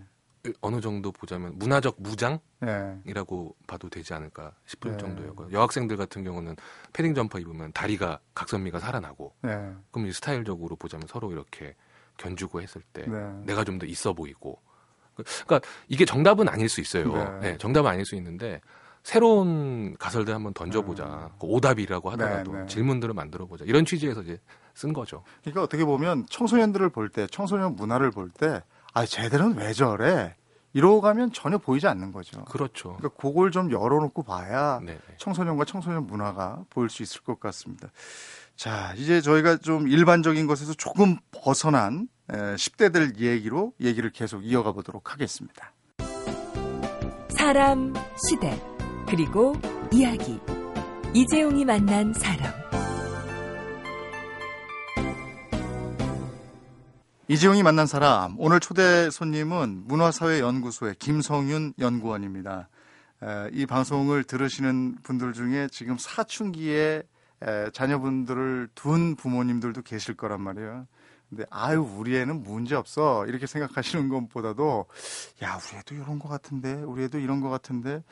어느 0.61 0.79
정도 0.81 1.11
보자면 1.11 1.53
문화적 1.57 1.95
무장 1.99 2.39
예. 2.63 2.97
이라고 3.05 3.55
봐도 3.67 3.89
되지 3.89 4.13
않을까 4.13 4.53
싶을 4.65 4.91
네. 4.91 4.97
정도였고요. 4.97 5.49
여학생들 5.51 5.97
같은 5.97 6.23
경우는 6.23 6.55
패딩 6.93 7.13
점퍼 7.13 7.39
입으면 7.39 7.71
다리가 7.73 8.19
각선미가 8.33 8.79
살아나고 8.79 9.33
예. 9.45 9.71
그럼 9.91 10.07
이 10.07 10.13
스타일적으로 10.13 10.75
보자면 10.75 11.07
서로 11.07 11.31
이렇게 11.31 11.75
견주고 12.17 12.61
했을 12.61 12.81
때 12.93 13.05
네. 13.07 13.17
내가 13.45 13.63
좀 13.63 13.79
더 13.79 13.85
있어 13.85 14.13
보이고 14.13 14.61
그러니까 15.45 15.61
이게 15.87 16.05
정답은 16.05 16.47
아닐 16.49 16.67
수 16.69 16.81
있어요. 16.81 17.13
네. 17.13 17.39
네, 17.51 17.57
정답은 17.57 17.91
아닐 17.91 18.05
수 18.05 18.15
있는데 18.15 18.61
새로운 19.03 19.95
가설들 19.97 20.33
한번 20.33 20.53
던져보자. 20.53 21.05
음. 21.05 21.35
그 21.39 21.47
오답이라고 21.47 22.09
하더라도 22.11 22.51
네, 22.53 22.59
네. 22.59 22.65
질문들을 22.67 23.13
만들어보자. 23.13 23.65
이런 23.65 23.85
취지에서 23.85 24.21
이제 24.21 24.39
쓴 24.75 24.93
거죠. 24.93 25.23
그러니까 25.41 25.63
어떻게 25.63 25.85
보면 25.85 26.25
청소년들을 26.29 26.89
볼 26.89 27.09
때, 27.09 27.27
청소년 27.27 27.75
문화를 27.75 28.11
볼 28.11 28.29
때, 28.29 28.61
아, 28.93 29.05
쟤들은 29.05 29.57
왜 29.57 29.73
저래? 29.73 30.35
이러고 30.73 31.01
가면 31.01 31.33
전혀 31.33 31.57
보이지 31.57 31.87
않는 31.87 32.11
거죠. 32.11 32.43
그렇죠. 32.45 32.95
그러니까 32.97 33.09
그걸 33.19 33.49
좀 33.51 33.71
열어놓고 33.71 34.21
봐야 34.23 34.79
네, 34.83 34.93
네. 34.93 35.15
청소년과 35.17 35.65
청소년 35.65 36.05
문화가 36.05 36.63
보일 36.69 36.89
수 36.89 37.01
있을 37.01 37.21
것 37.21 37.39
같습니다. 37.39 37.89
자, 38.55 38.93
이제 38.95 39.19
저희가 39.21 39.57
좀 39.57 39.87
일반적인 39.87 40.45
것에서 40.45 40.73
조금 40.73 41.17
벗어난 41.31 42.07
에, 42.31 42.35
10대들 42.35 43.17
얘기로 43.17 43.73
얘기를 43.81 44.11
계속 44.11 44.45
이어가 44.45 44.73
보도록 44.73 45.11
하겠습니다. 45.11 45.73
사람, 47.29 47.93
시대, 48.27 48.61
그리고 49.07 49.55
이야기. 49.91 50.39
이재용이 51.13 51.65
만난 51.65 52.13
사람. 52.13 52.53
이지용이 57.27 57.61
만난 57.61 57.85
사람 57.85 58.35
오늘 58.39 58.59
초대 58.59 59.11
손님은 59.11 59.83
문화사회연구소의 59.85 60.95
김성윤 60.97 61.73
연구원입니다. 61.77 62.69
에, 63.21 63.49
이 63.53 63.67
방송을 63.67 64.23
들으시는 64.23 64.97
분들 65.03 65.33
중에 65.33 65.67
지금 65.71 65.97
사춘기에 65.99 67.03
에, 67.43 67.69
자녀분들을 67.71 68.69
둔 68.73 69.15
부모님들도 69.15 69.83
계실 69.83 70.15
거란 70.15 70.41
말이에요. 70.41 70.87
근데 71.29 71.45
아유 71.51 71.81
우리 71.81 72.17
애는 72.17 72.43
문제 72.43 72.75
없어 72.75 73.25
이렇게 73.27 73.45
생각하시는 73.45 74.09
것보다도 74.09 74.85
야 75.43 75.57
우리 75.57 75.77
애도 75.77 75.95
이런 75.95 76.17
것 76.17 76.27
같은데 76.27 76.73
우리 76.73 77.03
애도 77.03 77.19
이런 77.19 77.39
것 77.39 77.49
같은데 77.49 78.03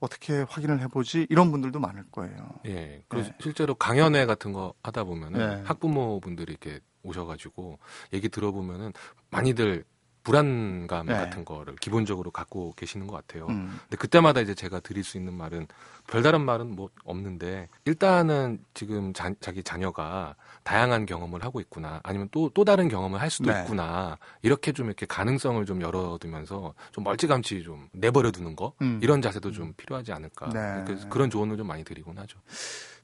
어떻게 0.00 0.44
확인을 0.48 0.80
해보지 0.82 1.26
이런 1.30 1.50
분들도 1.50 1.80
많을 1.80 2.04
거예요. 2.12 2.50
예. 2.66 3.02
그래서 3.08 3.30
네. 3.30 3.36
실제로 3.40 3.74
강연회 3.74 4.26
같은 4.26 4.52
거 4.52 4.74
하다 4.82 5.04
보면은 5.04 5.38
네. 5.38 5.62
학부모분들이 5.64 6.52
이렇게 6.52 6.80
오셔가지고 7.02 7.78
얘기 8.12 8.28
들어보면은 8.28 8.92
많이들 9.30 9.84
불안감 10.28 11.06
네. 11.06 11.14
같은 11.14 11.44
거를 11.44 11.76
기본적으로 11.76 12.30
갖고 12.30 12.74
계시는 12.76 13.06
것 13.06 13.16
같아요. 13.16 13.46
음, 13.46 13.78
근데 13.84 13.96
그때마다 13.96 14.40
이제 14.40 14.54
제가 14.54 14.80
드릴 14.80 15.04
수 15.04 15.16
있는 15.16 15.32
말은 15.32 15.68
별다른 16.06 16.42
말은 16.42 16.74
뭐 16.74 16.90
없는데 17.04 17.68
일단은 17.86 18.58
지금 18.74 19.12
자, 19.14 19.32
기 19.52 19.62
자녀가 19.62 20.34
다양한 20.64 21.06
경험을 21.06 21.44
하고 21.44 21.60
있구나 21.60 22.00
아니면 22.02 22.28
또 22.30 22.48
또 22.58 22.64
다른 22.64 22.88
경험을 22.88 23.20
할 23.20 23.30
수도 23.30 23.52
네. 23.52 23.60
있구나 23.60 24.18
이렇게 24.42 24.72
좀 24.72 24.86
이렇게 24.86 25.06
가능성을 25.06 25.64
좀 25.64 25.80
열어두면서 25.80 26.74
좀 26.90 27.04
멀찌감치 27.04 27.62
좀 27.62 27.88
내버려 27.92 28.32
두는 28.32 28.56
거 28.56 28.72
음. 28.82 28.98
이런 29.00 29.22
자세도 29.22 29.52
좀 29.52 29.74
필요하지 29.76 30.12
않을까 30.12 30.48
네. 30.48 30.82
그래서 30.84 31.08
그런 31.08 31.30
조언을 31.30 31.56
좀 31.56 31.68
많이 31.68 31.84
드리곤 31.84 32.18
하죠. 32.18 32.38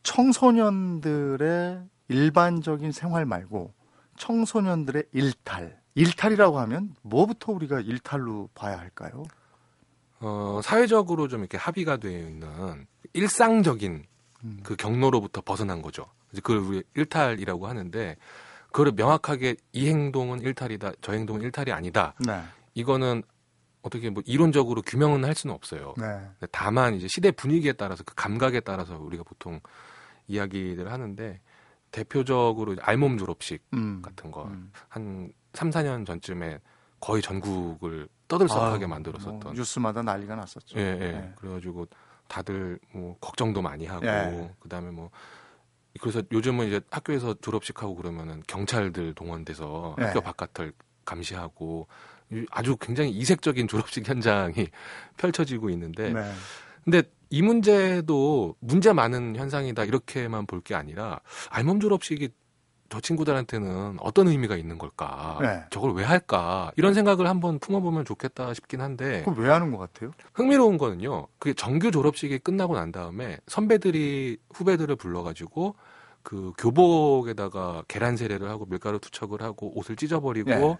청소년들의 0.03 1.83
일반적인 2.09 2.91
생활 2.91 3.27
말고 3.27 3.73
청소년들의 4.17 5.05
일탈. 5.13 5.84
일탈이라고 5.95 6.59
하면 6.61 6.95
뭐부터 7.03 7.53
우리가 7.53 7.81
일탈로 7.81 8.51
봐야 8.55 8.79
할까요? 8.79 9.23
어, 10.21 10.61
사회적으로 10.63 11.29
좀 11.29 11.41
이렇게 11.41 11.57
합의가 11.57 11.99
되어 11.99 12.19
있는 12.19 12.87
일상적인 13.13 14.05
음. 14.45 14.61
그 14.63 14.77
경로로부터 14.77 15.41
벗어난 15.41 15.83
거죠. 15.83 16.07
이제 16.33 16.41
그걸 16.41 16.59
우리 16.59 16.83
일탈이라고 16.95 17.67
하는데 17.67 18.17
그걸 18.73 18.93
명확하게 18.93 19.57
이 19.73 19.89
행동은 19.89 20.41
일탈이다, 20.41 20.93
저 21.01 21.13
행동은 21.13 21.43
일탈이 21.43 21.71
아니다. 21.71 22.15
네. 22.19 22.43
이거는 22.75 23.23
어떻게 23.83 24.11
뭐 24.11 24.23
이론적으로 24.27 24.83
규명은 24.83 25.25
할 25.25 25.35
수는 25.35 25.55
없어요. 25.55 25.95
네. 25.97 26.47
다만 26.51 26.95
이제 26.95 27.07
시대 27.07 27.31
분위기에 27.31 27.75
따라서 27.75 28.03
그 28.03 28.15
감각에 28.15 28.61
따라서 28.61 28.99
우리가 28.99 29.23
보통 29.23 29.61
이야기를 30.27 30.91
하는데 30.91 31.41
대표적으로 31.93 32.75
알몸 32.81 33.19
졸업식 33.19 33.63
음. 33.75 34.03
같은 34.03 34.31
거 34.33 34.47
음. 34.47 34.73
한 34.89 35.33
3, 35.55 35.71
4년 35.71 36.05
전쯤에 36.07 36.59
거의 37.01 37.23
전국을 37.23 38.09
떠들썩하게 38.29 38.87
만들었었던 38.87 39.41
뭐 39.41 39.53
뉴스마다 39.53 40.03
난리가 40.03 40.35
났었죠. 40.37 40.79
예, 40.79 40.83
예. 40.83 41.13
네. 41.13 41.33
그래가지고 41.37 41.87
다들 42.29 42.79
뭐 42.93 43.17
걱정도 43.21 43.61
많이 43.63 43.87
하고 43.87 44.07
예. 44.07 44.51
그다음에 44.61 44.91
뭐 44.91 45.11
그래서 46.01 46.23
요즘은 46.33 46.67
이제 46.69 46.81
학교에서 46.91 47.35
졸업식 47.41 47.83
하고 47.83 47.95
그러면은 47.95 48.43
경찰들 48.47 49.15
동원돼서 49.15 49.97
예. 50.01 50.05
학교 50.05 50.21
바깥을 50.23 50.73
감시하고 51.05 51.87
이- 52.33 52.47
아주 52.51 52.77
굉장히 52.79 53.11
이색적인 53.11 53.69
졸업식 53.69 54.09
현장이 54.09 54.55
펼쳐지고 55.19 55.71
있는데 55.71 56.13
네. 56.13 56.33
근데 56.83 57.03
이 57.31 57.43
문제도 57.43 58.55
문제 58.61 58.93
많은 58.93 59.37
현상이다 59.37 59.85
이렇게만 59.85 60.47
볼 60.47 60.63
게 60.63 60.75
아니라 60.75 61.21
알몸 61.51 61.81
졸업식이 61.81 62.31
저 62.95 63.01
친구들한테는 63.01 63.97
어떤 63.99 64.29
의미가 64.29 64.57
있는 64.57 64.79
걸까? 64.79 65.39
네. 65.41 65.65
저걸 65.71 65.95
왜 65.95 66.05
할까? 66.05 66.71
이런 66.77 66.95
생각을 66.95 67.27
한번 67.27 67.59
품어보면 67.59 68.05
좋겠다 68.05 68.55
싶긴 68.55 68.81
한데 68.81 69.23
그럼 69.23 69.39
왜 69.41 69.51
하는 69.51 69.73
것 69.73 69.79
같아요? 69.79 70.13
흥미로운 70.33 70.79
거는요. 70.79 71.27
그게 71.41 71.55
정규 71.55 71.91
졸업식이 71.91 72.39
끝나고 72.39 72.77
난 72.77 72.93
다음에 72.93 73.39
선배들이 73.49 74.39
후배들을 74.53 74.95
불러가지고 74.95 75.75
그 76.23 76.53
교복에다가 76.57 77.83
계란 77.89 78.17
세례를 78.17 78.49
하고 78.49 78.65
밀가루 78.67 79.01
투척을 79.01 79.43
하고 79.43 79.77
옷을 79.77 79.97
찢어버리고 79.97 80.51
예. 80.51 80.77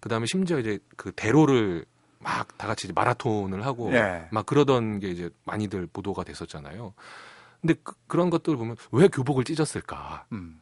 그다음에 0.00 0.24
심지어 0.26 0.58
이제 0.58 0.78
그 0.96 1.12
대로를 1.12 1.84
막 2.20 2.48
다 2.58 2.66
같이 2.66 2.92
마라톤을 2.92 3.64
하고 3.64 3.92
예. 3.92 4.26
막 4.30 4.44
그러던 4.46 4.98
게 5.00 5.10
이제 5.10 5.30
많이들 5.44 5.86
보도가 5.86 6.24
됐었잖아요. 6.24 6.94
근데 7.60 7.74
그, 7.82 8.16
런 8.16 8.30
것들을 8.30 8.56
보면 8.56 8.76
왜 8.92 9.08
교복을 9.08 9.44
찢었을까? 9.44 10.26
음. 10.32 10.60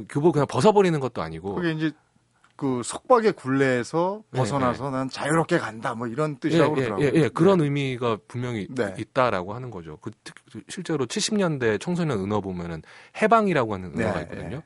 그 0.00 0.06
교복 0.08 0.32
그냥 0.32 0.46
벗어버리는 0.46 0.98
것도 1.00 1.22
아니고 1.22 1.54
그게 1.54 1.72
이제 1.72 1.92
그 2.56 2.82
속박의 2.84 3.32
굴레에서 3.32 4.22
네, 4.30 4.38
벗어나서 4.38 4.90
난 4.90 5.08
자유롭게 5.08 5.58
간다 5.58 5.94
뭐 5.94 6.06
이런 6.06 6.32
예, 6.32 6.38
뜻이라고 6.48 6.72
예, 6.72 6.84
그러더라고요. 6.84 7.06
예, 7.06 7.24
예, 7.24 7.28
그런 7.28 7.60
의미가 7.60 8.18
분명히 8.28 8.66
네. 8.70 8.94
있다라고 8.98 9.54
하는 9.54 9.70
거죠. 9.70 9.98
그 10.00 10.10
특- 10.22 10.36
실제로 10.68 11.06
70년대 11.06 11.80
청소년 11.80 12.20
은어 12.20 12.40
보면은 12.40 12.82
해방이라고 13.20 13.74
하는 13.74 13.92
네, 13.94 14.04
은어가 14.04 14.20
있거든요. 14.22 14.56
네. 14.58 14.62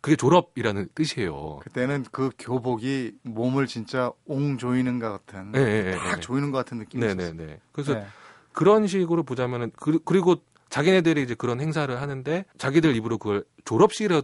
그게 0.00 0.16
졸업이라는 0.16 0.88
뜻이에요. 0.94 1.58
그때는 1.62 2.04
그 2.12 2.30
교복이 2.38 3.12
몸을 3.22 3.66
진짜 3.66 4.12
옹 4.24 4.56
조이는 4.56 4.98
것 4.98 5.10
같은 5.26 5.52
예, 5.56 5.60
예, 5.60 5.86
예, 5.92 5.96
딱 5.96 6.16
예. 6.16 6.20
조이는 6.20 6.50
것 6.52 6.58
같은 6.58 6.78
느낌이 6.78 7.04
네, 7.04 7.12
있었어요. 7.12 7.34
네, 7.36 7.46
네. 7.46 7.60
그래서 7.72 7.94
네. 7.94 8.06
그런 8.52 8.86
식으로 8.86 9.22
보자면은 9.24 9.70
그, 9.76 9.98
그리고 10.04 10.36
자기네들이 10.68 11.22
이제 11.22 11.34
그런 11.34 11.60
행사를 11.60 12.00
하는데 12.00 12.44
자기들 12.58 12.96
입으로 12.96 13.18
그걸 13.18 13.44
졸업식이라 13.64 14.22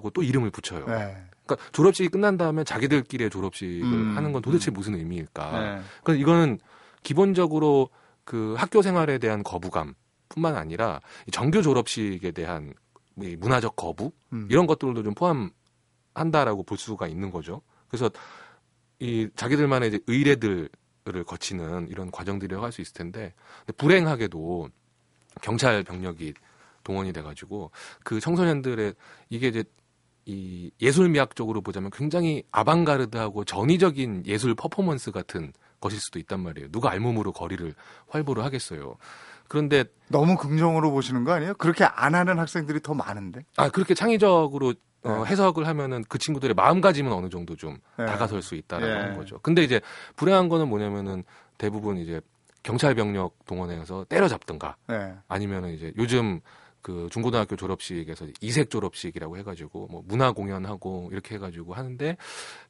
고 0.00 0.10
또 0.10 0.22
이름을 0.22 0.50
붙여요. 0.50 0.86
네. 0.86 1.16
그러니까 1.46 1.70
졸업식이 1.72 2.08
끝난 2.10 2.36
다음에 2.36 2.64
자기들끼리의 2.64 3.30
졸업식을 3.30 3.82
음, 3.84 4.16
하는 4.16 4.32
건 4.32 4.42
도대체 4.42 4.70
음. 4.70 4.74
무슨 4.74 4.94
의미일까? 4.96 5.58
네. 5.58 5.82
그래서 6.04 6.20
이거는 6.20 6.58
기본적으로 7.02 7.88
그 8.24 8.54
학교 8.58 8.82
생활에 8.82 9.18
대한 9.18 9.42
거부감뿐만 9.42 10.56
아니라 10.56 11.00
이 11.26 11.30
정규 11.30 11.62
졸업식에 11.62 12.32
대한 12.32 12.74
이 13.20 13.36
문화적 13.36 13.76
거부 13.76 14.12
음. 14.32 14.46
이런 14.50 14.66
것들도 14.66 15.02
좀 15.02 15.14
포함한다라고 15.14 16.64
볼 16.64 16.76
수가 16.76 17.08
있는 17.08 17.30
거죠. 17.30 17.62
그래서 17.88 18.10
이 18.98 19.28
자기들만의 19.36 19.88
이제 19.88 20.00
의례들을 20.06 20.68
거치는 21.26 21.88
이런 21.88 22.10
과정들이라고 22.10 22.64
할 22.64 22.72
수 22.72 22.80
있을 22.82 22.92
텐데 22.94 23.32
불행하게도 23.76 24.68
경찰 25.40 25.82
병력이 25.84 26.34
동원이 26.88 27.12
돼가지고 27.12 27.70
그 28.02 28.18
청소년들의 28.18 28.94
이게 29.28 29.48
이제 29.48 29.62
이 30.24 30.70
예술 30.80 31.08
미학적으로 31.10 31.60
보자면 31.60 31.90
굉장히 31.92 32.44
아방가르드하고 32.50 33.44
전위적인 33.44 34.24
예술 34.26 34.54
퍼포먼스 34.54 35.10
같은 35.10 35.52
것일 35.80 36.00
수도 36.00 36.18
있단 36.18 36.40
말이에요. 36.40 36.70
누가 36.70 36.90
알몸으로 36.90 37.32
거리를 37.32 37.74
활보를 38.08 38.42
하겠어요. 38.44 38.96
그런데 39.48 39.84
너무 40.08 40.36
긍정으로 40.36 40.90
보시는 40.90 41.24
거 41.24 41.32
아니에요? 41.32 41.54
그렇게 41.54 41.84
안 41.84 42.14
하는 42.14 42.38
학생들이 42.38 42.80
더 42.80 42.94
많은데. 42.94 43.44
아 43.56 43.68
그렇게 43.68 43.94
창의적으로 43.94 44.74
어, 45.02 45.24
네. 45.24 45.30
해석을 45.30 45.66
하면은 45.66 46.04
그 46.08 46.18
친구들의 46.18 46.54
마음가짐은 46.54 47.12
어느 47.12 47.28
정도 47.28 47.54
좀 47.54 47.78
네. 47.98 48.06
다가설 48.06 48.42
수 48.42 48.54
있다라는 48.54 48.94
예. 48.94 49.00
하는 49.00 49.16
거죠. 49.16 49.38
근데 49.42 49.62
이제 49.62 49.80
불행한 50.16 50.48
거는 50.48 50.68
뭐냐면은 50.68 51.22
대부분 51.56 51.98
이제 51.98 52.20
경찰 52.62 52.94
병력 52.94 53.46
동원해서 53.46 54.04
때려잡든가 54.08 54.76
네. 54.88 55.14
아니면은 55.28 55.70
이제 55.70 55.92
요즘 55.96 56.40
그 56.82 57.08
중고등학교 57.10 57.56
졸업식에서 57.56 58.26
이색 58.40 58.70
졸업식이라고 58.70 59.36
해가지고 59.38 59.88
뭐 59.90 60.02
문화 60.06 60.32
공연하고 60.32 61.08
이렇게 61.12 61.34
해가지고 61.34 61.74
하는데 61.74 62.16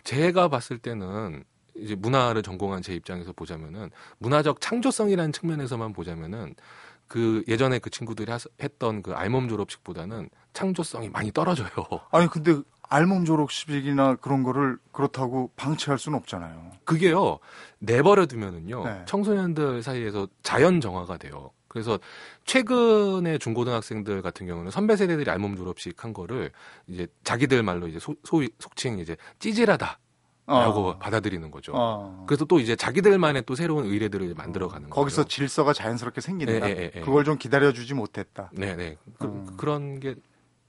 제가 0.05 0.49
봤을 0.49 0.79
때는 0.79 1.45
이제 1.77 1.95
문화를 1.95 2.43
전공한 2.43 2.83
제 2.83 2.95
입장에서 2.95 3.33
보자면은 3.33 3.91
문화적 4.19 4.61
창조성이라는 4.61 5.33
측면에서만 5.33 5.93
보자면은 5.93 6.55
그 7.07 7.43
예전에 7.49 7.79
그 7.79 7.91
친구들이 7.91 8.31
하- 8.31 8.39
했던 8.61 9.03
그 9.03 9.13
알몸 9.15 9.49
졸업식보다는 9.49 10.29
창조성이 10.53 11.09
많이 11.09 11.31
떨어져요. 11.33 11.69
아니 12.11 12.29
근데 12.29 12.61
알몸 12.91 13.25
졸업식이나 13.25 14.17
그런 14.17 14.43
거를 14.43 14.79
그렇다고 14.93 15.51
방치할 15.57 15.99
수는 15.99 16.19
없잖아요. 16.19 16.73
그게요 16.85 17.39
내버려 17.79 18.27
두면은요 18.27 18.85
네. 18.85 19.03
청소년들 19.07 19.83
사이에서 19.83 20.27
자연 20.43 20.81
정화가 20.81 21.19
돼요. 21.19 21.51
그래서 21.79 22.01
최근에 22.45 23.39
중고등학생들 23.39 24.21
같은 24.23 24.47
경우는 24.47 24.71
선배 24.71 24.97
세대들이 24.97 25.31
알몸 25.31 25.57
졸업식 25.57 26.03
한 26.05 26.13
거를 26.13 26.51
이제 26.89 27.07
자기들 27.23 27.63
말로 27.63 27.87
이제 27.87 27.99
소, 27.99 28.17
소위 28.25 28.51
속칭 28.59 28.99
이제 28.99 29.17
찌질하다 29.39 29.99
라고 30.47 30.89
어. 30.89 30.99
받아들이는 30.99 31.51
거죠. 31.51 31.73
어. 31.75 32.25
그래서 32.27 32.45
또 32.47 32.59
이제 32.59 32.75
자기들만의 32.75 33.45
또 33.47 33.55
새로운 33.55 33.85
의례들을 33.85 34.35
만들어가는 34.35 34.89
거예요. 34.89 34.95
거기서 34.95 35.25
질서가 35.25 35.73
자연스럽게 35.73 36.21
생긴다. 36.21 36.69
예, 36.69 36.75
예, 36.75 36.91
예. 36.97 37.01
그걸 37.01 37.25
좀 37.25 37.37
기다려주지 37.37 37.95
못했다. 37.95 38.51
네네 38.55 38.97
그, 39.19 39.27
음. 39.27 39.57
런게 39.61 40.15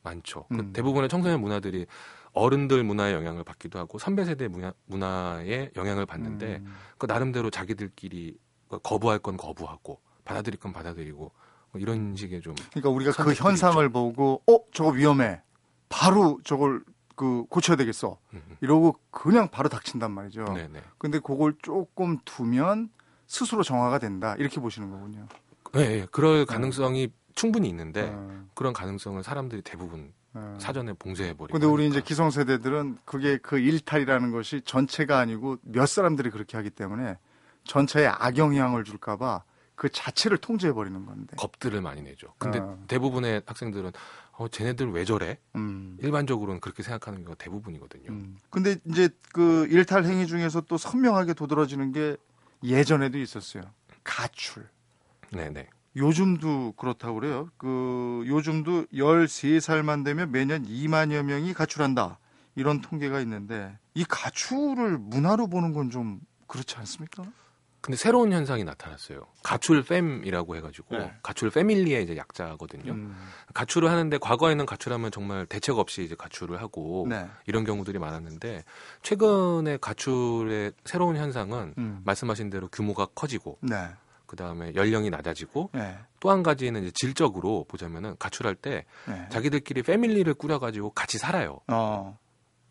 많죠. 0.04 0.46
그 0.50 0.56
음. 0.56 0.74
대부분의 0.74 1.10
청소년 1.10 1.40
문화들이 1.42 1.86
어른들 2.34 2.84
문화의 2.84 3.14
영향을 3.16 3.44
받기도 3.44 3.80
하고 3.80 3.98
선배 3.98 4.26
세대 4.26 4.48
문화, 4.48 4.74
문화의 4.86 5.72
영향을 5.76 6.06
받는데 6.06 6.58
음. 6.58 6.76
그 6.98 7.06
나름대로 7.06 7.50
자기들끼리 7.50 8.38
거부할 8.84 9.20
건 9.20 9.38
거부하고 9.38 10.00
받아들일 10.30 10.60
건 10.60 10.72
받아들이고 10.74 11.32
뭐 11.72 11.82
이런 11.82 12.16
식의 12.16 12.42
좀 12.42 12.54
그러니까 12.72 12.90
우리가 12.90 13.12
그 13.24 13.34
현상을 13.34 13.90
보고 13.90 14.42
어 14.48 14.60
저거 14.72 14.92
위험해. 14.92 15.42
바로 15.90 16.40
저걸 16.44 16.84
그 17.16 17.46
고쳐야 17.50 17.76
되겠어. 17.76 18.20
이러고 18.62 19.00
그냥 19.10 19.50
바로 19.50 19.70
닥친단 19.70 20.12
말이죠. 20.12 20.44
네네. 20.46 20.82
근데 21.00 21.20
그걸 21.20 21.56
조금 21.62 22.20
두면 22.26 22.90
스스로 23.26 23.64
정화가 23.64 23.98
된다. 23.98 24.36
이렇게 24.38 24.62
보시는 24.62 24.92
거군요. 24.92 25.28
네, 25.74 26.02
예, 26.02 26.08
그럴 26.12 26.46
가능성이 26.46 27.12
충분히 27.34 27.70
있는데 27.70 28.12
어, 28.14 28.46
그런 28.54 28.74
가능성을 28.74 29.22
사람들이 29.24 29.62
대부분 29.64 30.14
어. 30.34 30.58
사전에 30.60 30.94
봉쇄해 30.94 31.34
버리고. 31.34 31.54
근데 31.54 31.66
우리 31.66 31.88
이제 31.88 32.02
기성 32.02 32.30
세대들은 32.30 33.00
그게 33.06 33.38
그 33.38 33.58
일탈이라는 33.58 34.32
것이 34.32 34.62
전체가 34.62 35.18
아니고 35.20 35.58
몇 35.64 35.88
사람들이 35.88 36.30
그렇게 36.30 36.56
하기 36.58 36.70
때문에 36.70 37.18
전체에 37.66 38.08
악영향을 38.08 38.84
줄까봐 38.84 39.44
그 39.80 39.88
자체를 39.90 40.38
통제해 40.40 40.74
버리는 40.74 41.06
건데. 41.06 41.38
겁들을 41.38 41.80
많이 41.80 42.02
내죠. 42.02 42.34
근데 42.38 42.60
어. 42.60 42.78
대부분의 42.90 43.44
학생들은 43.46 43.94
어 44.34 44.50
쟤네들 44.50 44.92
왜 44.92 45.06
저래? 45.06 45.38
음. 45.56 45.98
일반적으로는 46.02 46.60
그렇게 46.60 46.84
생각하는 46.84 47.20
경우가 47.24 47.36
대부분이거든요. 47.42 48.10
음. 48.12 48.38
근데 48.50 48.76
이제 48.90 49.08
그 49.32 49.68
일탈 49.70 50.04
행위 50.04 50.28
중에서 50.28 50.60
또 50.68 50.78
선명하게 50.78 51.34
도드라지는 51.34 51.94
게 51.94 52.18
예전에도 52.62 53.18
있었어요. 53.20 53.64
가출. 54.04 54.68
네네. 55.32 55.70
요즘도 55.96 56.74
그렇다고 56.74 57.16
그래요. 57.22 57.50
그 57.56 58.26
요즘도 58.28 58.88
13살만 58.88 60.04
되면 60.04 60.30
매년 60.30 60.66
2만여 60.66 61.24
명이 61.24 61.54
가출한다. 61.54 62.20
이런 62.56 62.82
통계가 62.82 63.22
있는데 63.22 63.78
이 63.94 64.04
가출을 64.04 64.98
문화로 64.98 65.48
보는 65.48 65.72
건 65.74 65.90
좀 65.90 66.20
그렇지 66.48 66.76
않습니까? 66.76 67.24
근데 67.82 67.96
새로운 67.98 68.32
현상이 68.34 68.64
나타났어요. 68.64 69.26
가출 69.42 69.84
팸이라고 69.84 70.56
해가지고 70.56 70.98
네. 70.98 71.14
가출 71.24 71.50
패밀리의 71.50 72.04
이제 72.04 72.18
약자거든요. 72.18 72.92
음. 72.92 73.16
가출을 73.54 73.90
하는데 73.90 74.18
과거에는 74.18 74.66
가출하면 74.66 75.12
정말 75.12 75.46
대책 75.46 75.78
없이 75.78 76.04
이제 76.04 76.16
가출을 76.16 76.62
하고 76.62 77.06
네. 77.10 77.28
이런 77.46 77.64
경우들이 77.64 77.98
많았는데 78.00 78.64
최근에 79.02 79.78
가출의 79.78 80.74
새로운 80.84 81.16
현상은 81.16 81.74
음. 81.78 82.02
말씀하신 82.04 82.50
대로 82.50 82.68
규모가 82.68 83.08
커지고 83.16 83.58
네. 83.62 83.88
그 84.26 84.36
다음에 84.36 84.76
연령이 84.76 85.10
낮아지고 85.10 85.72
네. 85.74 85.98
또한 86.20 86.44
가지는 86.44 86.84
이제 86.84 86.92
질적으로 86.94 87.66
보자면은 87.68 88.16
가출할 88.20 88.56
때 88.56 88.86
네. 89.08 89.28
자기들끼리 89.30 89.84
패밀리를 89.84 90.32
꾸려가지고 90.34 90.92
같이 90.92 91.18
살아요. 91.18 91.62
어. 91.68 92.18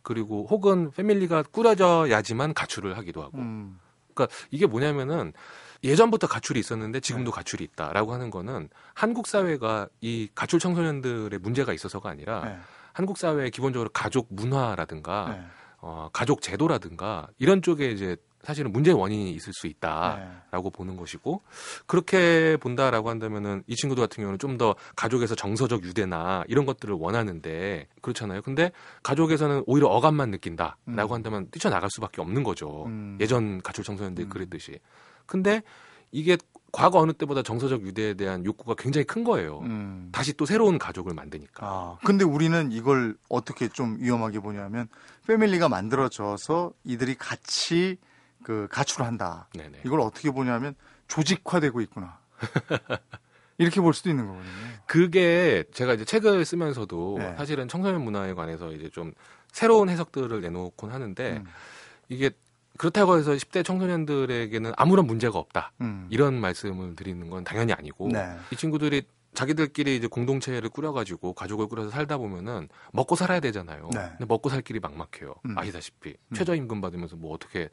그리고 0.03 0.47
혹은 0.49 0.91
패밀리가 0.91 1.43
꾸려져야지만 1.45 2.55
가출을 2.55 2.97
하기도 2.97 3.23
하고. 3.23 3.39
음. 3.39 3.81
그러니까 4.27 4.37
이게 4.51 4.67
뭐냐면은 4.67 5.33
예전부터 5.85 6.27
가출이 6.27 6.59
있었는데 6.59 7.01
지금도 7.01 7.31
가출이 7.31 7.65
있다라고 7.65 8.13
하는 8.13 8.31
거는 8.31 8.69
한국 8.95 9.27
사회가 9.27 9.89
이 10.01 10.29
가출 10.35 10.59
청소년들의 10.59 11.39
문제가 11.39 11.73
있어서가 11.73 12.11
아니라 12.11 12.45
네. 12.45 12.59
한국 12.93 13.17
사회의 13.17 13.51
기본적으로 13.51 13.91
가족 13.93 14.27
문화라든가 14.31 15.37
네. 15.37 15.45
어, 15.81 16.09
가족 16.13 16.43
제도라든가 16.43 17.29
이런 17.39 17.63
쪽에 17.63 17.91
이제 17.91 18.17
사실은 18.43 18.73
문제의 18.73 18.97
원인이 18.97 19.33
있을 19.33 19.53
수 19.53 19.67
있다라고 19.67 20.71
네. 20.71 20.77
보는 20.77 20.97
것이고 20.97 21.43
그렇게 21.87 22.57
본다라고 22.59 23.11
한다면은 23.11 23.63
이 23.67 23.75
친구들 23.75 24.03
같은 24.03 24.23
경우는 24.23 24.39
좀 24.39 24.59
더 24.59 24.75
가족에서 24.97 25.37
정서적 25.37 25.85
유대나 25.85 26.43
이런 26.49 26.67
것들을 26.67 26.93
원하는데 26.99 27.87
그렇잖아요. 28.03 28.43
근데 28.43 28.73
가족에서는 29.05 29.63
오히려 29.67 29.87
어감만 29.87 30.33
느낀다라고 30.33 30.79
음. 30.89 31.13
한다면 31.13 31.49
뛰쳐나갈 31.53 31.89
수밖에 31.91 32.21
없는 32.21 32.43
거죠. 32.43 32.87
음. 32.87 33.17
예전 33.21 33.63
가출 33.63 33.85
청소년들이 33.85 34.27
음. 34.27 34.31
그랬듯이. 34.31 34.81
근데 35.27 35.63
이게 36.11 36.37
과거 36.73 36.99
어느 36.99 37.13
때보다 37.13 37.43
정서적 37.43 37.83
유대에 37.83 38.15
대한 38.15 38.45
욕구가 38.45 38.75
굉장히 38.77 39.05
큰 39.07 39.25
거예요. 39.25 39.61
음. 39.61 40.09
다시 40.13 40.33
또 40.33 40.45
새로운 40.45 40.79
가족을 40.79 41.15
만드니까. 41.15 41.67
아, 41.67 41.99
근데 42.05 42.25
우리는 42.25 42.73
이걸 42.73 43.17
어떻게 43.29 43.69
좀 43.69 43.97
위험하게 44.01 44.41
보냐면 44.41 44.89
패밀리가 45.27 45.69
만들어져서 45.69 46.73
이들이 46.85 47.15
같이 47.15 47.97
그 48.43 48.69
가출한다. 48.71 49.49
네네. 49.55 49.83
이걸 49.85 50.01
어떻게 50.01 50.31
보냐면 50.31 50.75
조직화되고 51.09 51.81
있구나. 51.83 52.19
이렇게 53.59 53.81
볼 53.81 53.93
수도 53.93 54.09
있는 54.09 54.27
거거든요. 54.27 54.53
그게 54.87 55.65
제가 55.73 55.95
이제 55.95 56.05
책을 56.05 56.45
쓰면서도 56.45 57.17
네. 57.19 57.35
사실은 57.37 57.67
청소년 57.67 58.03
문화에 58.03 58.35
관해서 58.35 58.73
이제 58.73 58.89
좀 58.89 59.13
새로운 59.51 59.89
해석들을 59.89 60.41
내놓곤 60.41 60.93
하는데 60.93 61.39
음. 61.39 61.45
이게 62.09 62.31
그렇다고 62.79 63.19
해서 63.19 63.33
10대 63.33 63.65
청소년들에게는 63.65 64.73
아무런 64.77 65.07
문제가 65.07 65.39
없다. 65.39 65.73
음. 65.81 66.07
이런 66.11 66.41
말씀을 66.41 66.95
드리는 66.95 67.29
건 67.29 67.43
당연히 67.43 67.73
아니고 67.73 68.09
네. 68.13 68.37
이 68.53 68.57
친구들이 68.57 69.03
자기들끼리 69.35 69.97
이제 69.97 70.07
공동체를 70.07 70.69
꾸려가지고 70.69 71.33
가족을 71.33 71.67
꾸려서 71.67 71.91
살다 71.91 72.17
보면은 72.19 72.69
먹고 72.93 73.17
살아야 73.17 73.41
되잖아요. 73.41 73.91
네. 73.93 74.01
근데 74.11 74.25
먹고 74.27 74.49
살 74.49 74.63
길이 74.63 74.79
막막해요. 74.81 75.35
음. 75.47 75.59
아시다시피 75.59 76.11
음. 76.11 76.35
최저임금 76.35 76.81
받으면서 76.81 77.17
뭐 77.17 77.35
어떻게 77.35 77.69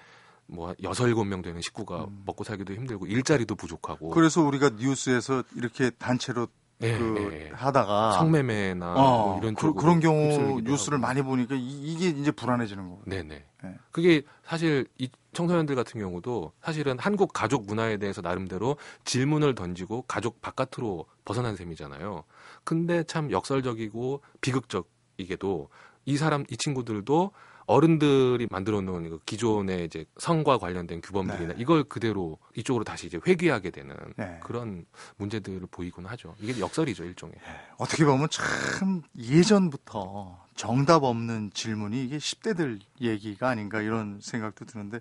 뭐 0.48 0.76
여섯 0.84 1.08
일곱 1.08 1.26
명 1.26 1.42
되는 1.42 1.62
식구가 1.62 2.06
음. 2.06 2.24
먹고 2.26 2.44
살기도 2.44 2.74
힘들고 2.74 3.08
일자리도 3.08 3.56
부족하고 3.56 4.10
그래서 4.10 4.42
우리가 4.42 4.72
뉴스에서 4.78 5.44
이렇게 5.56 5.90
단체로 5.92 6.48
예, 6.82 6.98
그 6.98 7.30
예, 7.32 7.46
예. 7.46 7.50
하다가 7.54 8.14
성매매나 8.14 8.94
어, 8.96 9.28
뭐 9.28 9.40
이런 9.40 9.56
그, 9.56 9.74
그런 9.74 10.02
경우 10.02 10.60
뉴스를 10.62 10.98
하고. 10.98 11.02
많이 11.02 11.22
보니까 11.22 11.56
이, 11.58 11.96
게 11.98 12.10
이제 12.10 12.32
불안해지는 12.32 12.90
거거든요. 12.90 13.16
네네. 13.16 13.46
네. 13.64 13.76
그게 13.92 14.24
사실 14.44 14.86
이 14.98 15.10
청소년들 15.32 15.76
같은 15.76 16.02
경우도 16.02 16.52
사실은 16.62 17.00
한국 17.00 17.32
가족 17.34 17.66
문화에 17.66 17.98
대해서 17.98 18.22
나름대로 18.22 18.76
질문을 19.06 19.56
던지고 19.56 20.04
가족 20.04 20.42
바깥으로 20.42 21.06
벗어난 21.24 21.56
셈이잖아요. 21.56 22.24
근데 22.66 23.04
참 23.04 23.32
역설적이고 23.32 24.22
비극적이게도 24.42 25.70
이 26.06 26.18
사람 26.18 26.44
이 26.50 26.58
친구들도 26.58 27.32
어른들이 27.68 28.48
만들어 28.52 28.82
놓은 28.82 29.10
그 29.10 29.20
기존의 29.26 29.86
이제 29.86 30.06
성과 30.18 30.58
관련된 30.58 31.02
규범들이나 31.02 31.54
네. 31.54 31.56
이걸 31.58 31.84
그대로 31.84 32.38
이쪽으로 32.56 32.84
다시 32.84 33.08
이제 33.08 33.20
회귀하게 33.26 33.72
되는 33.72 33.96
네. 34.16 34.40
그런 34.44 34.86
문제들을 35.18 35.68
보이곤 35.72 36.06
하죠. 36.06 36.36
이게 36.40 36.60
역설이죠, 36.60 37.04
일종의. 37.04 37.36
어떻게 37.78 38.06
보면 38.06 38.28
참 38.30 39.02
예전부터 39.18 40.46
정답 40.56 41.04
없는 41.04 41.52
질문이 41.54 42.06
이게 42.06 42.18
10대들 42.18 42.80
얘기가 43.02 43.50
아닌가 43.50 43.82
이런 43.82 44.20
생각도 44.22 44.66
드는데 44.66 45.00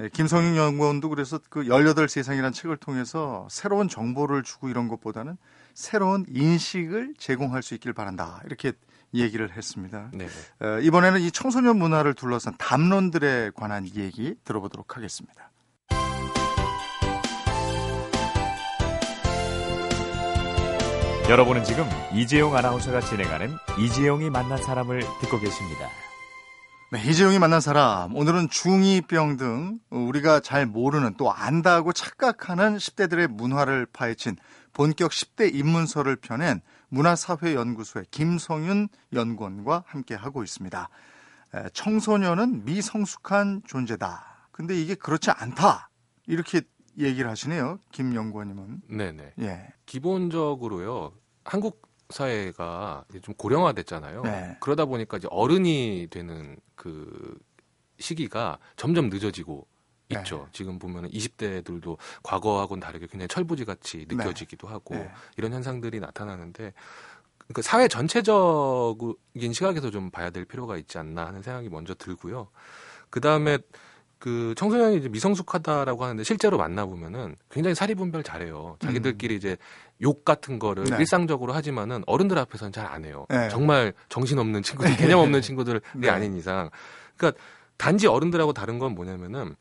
에, 0.00 0.08
김성윤 0.08 0.56
연구원도 0.56 1.08
그래서 1.10 1.38
그 1.48 1.64
18세상이라는 1.64 2.52
책을 2.52 2.76
통해서 2.78 3.46
새로운 3.50 3.88
정보를 3.88 4.42
주고 4.42 4.68
이런 4.68 4.88
것보다는 4.88 5.36
새로운 5.74 6.24
인식을 6.28 7.14
제공할 7.18 7.62
수 7.62 7.74
있길 7.74 7.92
바란다. 7.92 8.42
이렇게 8.44 8.72
얘기를 9.14 9.50
했습니다. 9.56 10.10
네. 10.12 10.26
에, 10.26 10.82
이번에는 10.82 11.20
이 11.20 11.30
청소년 11.30 11.78
문화를 11.78 12.14
둘러싼 12.14 12.54
담론들에 12.58 13.50
관한 13.54 13.86
얘기 13.94 14.34
들어보도록 14.44 14.96
하겠습니다. 14.96 15.50
여러분은 21.28 21.62
지금 21.62 21.84
이재용 22.12 22.56
아나운서가 22.56 23.00
진행하는 23.00 23.54
이재용이 23.78 24.30
만난 24.30 24.60
사람을 24.60 25.00
듣고 25.20 25.38
계십니다. 25.38 25.88
네, 26.92 27.00
이재용이 27.04 27.38
만난 27.38 27.60
사람. 27.60 28.16
오늘은 28.16 28.48
중2병 28.48 29.38
등 29.38 29.78
우리가 29.90 30.40
잘 30.40 30.66
모르는 30.66 31.14
또 31.16 31.30
안다고 31.32 31.92
착각하는 31.92 32.78
10대들의 32.78 33.28
문화를 33.28 33.86
파헤친 33.86 34.36
본격 34.72 35.12
10대 35.12 35.54
입문서를 35.54 36.16
펴낸 36.16 36.60
문화사회연구소의 36.88 38.06
김성윤 38.10 38.88
연구원과 39.12 39.84
함께하고 39.86 40.42
있습니다. 40.42 40.88
에, 41.54 41.68
청소년은 41.72 42.64
미성숙한 42.64 43.62
존재다. 43.68 44.48
근데 44.50 44.74
이게 44.76 44.96
그렇지 44.96 45.30
않다. 45.30 45.90
이렇게 46.26 46.62
얘기를 46.98 47.30
하시네요. 47.30 47.78
김 47.92 48.16
연구원님은. 48.16 48.82
네, 48.88 49.12
네. 49.12 49.32
예. 49.38 49.68
기본적으로요. 49.86 51.12
한국 51.44 51.89
사회가 52.10 53.04
좀 53.22 53.34
고령화됐잖아요. 53.34 54.22
네. 54.22 54.56
그러다 54.60 54.84
보니까 54.84 55.16
이제 55.16 55.28
어른이 55.30 56.08
되는 56.10 56.56
그 56.74 57.38
시기가 57.98 58.58
점점 58.76 59.08
늦어지고 59.08 59.66
네. 60.08 60.18
있죠. 60.18 60.48
지금 60.52 60.78
보면 60.78 61.08
20대들도 61.10 61.96
과거하고는 62.22 62.80
다르게 62.80 63.06
굉장히 63.06 63.28
철부지 63.28 63.64
같이 63.64 64.06
느껴지기도 64.08 64.68
하고 64.68 64.94
네. 64.94 65.10
이런 65.36 65.52
현상들이 65.52 66.00
나타나는데 66.00 66.72
그 67.52 67.62
사회 67.62 67.88
전체적인 67.88 69.52
시각에서 69.52 69.90
좀 69.90 70.10
봐야 70.10 70.30
될 70.30 70.44
필요가 70.44 70.76
있지 70.76 70.98
않나 70.98 71.26
하는 71.26 71.42
생각이 71.42 71.68
먼저 71.68 71.94
들고요. 71.94 72.48
그 73.08 73.20
다음에 73.20 73.58
그 74.20 74.54
청소년이 74.56 74.98
이제 74.98 75.08
미성숙하다라고 75.08 76.04
하는데 76.04 76.22
실제로 76.24 76.58
만나보면은 76.58 77.36
굉장히 77.50 77.74
사리분별 77.74 78.22
잘해요. 78.22 78.76
자기들끼리 78.78 79.34
이제 79.34 79.56
욕 80.02 80.24
같은 80.26 80.58
거를 80.58 80.84
네. 80.84 80.96
일상적으로 80.98 81.54
하지만은 81.54 82.04
어른들 82.06 82.38
앞에서는 82.38 82.70
잘 82.70 82.86
안 82.86 83.04
해요. 83.04 83.24
네. 83.30 83.48
정말 83.48 83.94
정신없는 84.10 84.62
친구들, 84.62 84.94
개념 84.98 85.20
없는 85.20 85.40
친구들이 85.40 85.80
네. 85.94 86.10
아닌 86.10 86.36
이상. 86.36 86.68
그러니까 87.16 87.40
단지 87.78 88.06
어른들하고 88.06 88.52
다른 88.52 88.78
건 88.78 88.94
뭐냐면은 88.94 89.56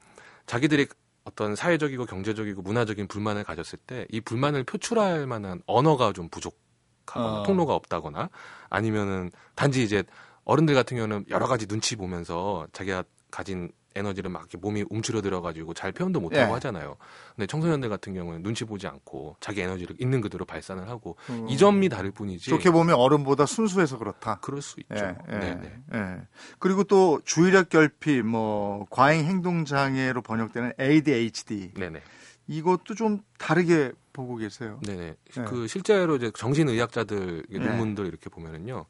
자기들이 0.46 0.88
어떤 1.24 1.56
사회적이고 1.56 2.06
경제적이고 2.06 2.62
문화적인 2.62 3.08
불만을 3.08 3.44
가졌을 3.46 3.78
때 3.80 4.06
이 4.12 4.20
불만을 4.20 4.64
표출할 4.66 5.26
만한 5.28 5.62
언어가 5.68 6.12
좀 6.12 6.28
부족하거나 6.30 7.42
어. 7.42 7.44
통로가 7.44 7.76
없다거나 7.76 8.30
아니면은 8.70 9.32
단지 9.56 9.84
이제 9.84 10.04
어른들 10.44 10.76
같은 10.76 10.98
경우는 10.98 11.26
여러 11.30 11.48
가지 11.48 11.66
눈치 11.68 11.96
보면서 11.96 12.68
자기가 12.74 13.04
가진 13.32 13.72
에너지를 13.96 14.30
막 14.30 14.42
이렇게 14.42 14.58
몸이 14.58 14.86
움츠러들어 14.90 15.42
가지고 15.42 15.74
잘 15.74 15.92
표현도 15.92 16.20
못 16.20 16.34
하고 16.36 16.50
예. 16.50 16.54
하잖아요. 16.54 16.98
근데 17.36 17.48
청소년들 17.48 17.90
같은 17.90 18.14
경우는 18.14 18.44
눈치 18.44 18.66
보지 18.66 18.88
않고 18.88 19.38
자기 19.40 19.62
에너지를 19.62 19.96
있는 20.00 20.22
그대로 20.22 20.46
발산을 20.46 20.90
하고 20.90 21.18
음, 21.30 21.48
이 21.50 21.58
점이 21.58 21.90
다를 21.90 22.12
뿐이지. 22.12 22.50
좋게 22.50 22.72
보면 22.72 22.96
어른보다 22.96 23.46
순수해서 23.46 23.98
그렇다. 23.98 24.40
그럴 24.42 24.62
수 24.62 24.80
있죠. 24.82 24.96
예, 24.96 25.16
예, 25.32 25.38
네, 25.38 25.56
네. 25.56 25.74
예. 25.96 26.22
그리고 26.60 26.84
또 26.84 27.20
주의력 27.26 27.70
결핍, 27.70 28.26
뭐 28.26 28.86
과잉 28.90 29.26
행동 29.26 29.66
장애로 29.66 30.22
번역되는 30.22 30.74
ADHD 30.80 31.72
네, 31.76 31.90
네. 31.90 32.02
이것도 32.48 32.96
좀 32.96 33.22
다르게 33.38 33.92
보고 34.14 34.36
계세요. 34.36 34.80
네네. 34.86 35.16
네. 35.36 35.44
그 35.46 35.68
실제로 35.68 36.16
이제 36.16 36.32
정신의학자들 36.36 37.46
네. 37.50 37.60
논문들 37.60 38.06
이렇게 38.08 38.30
보면은요, 38.30 38.86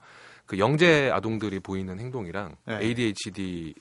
그 0.45 0.57
영재 0.57 1.09
아동들이 1.11 1.59
보이는 1.59 1.99
행동이랑 1.99 2.55
네. 2.65 2.79
ADHD 2.81 3.75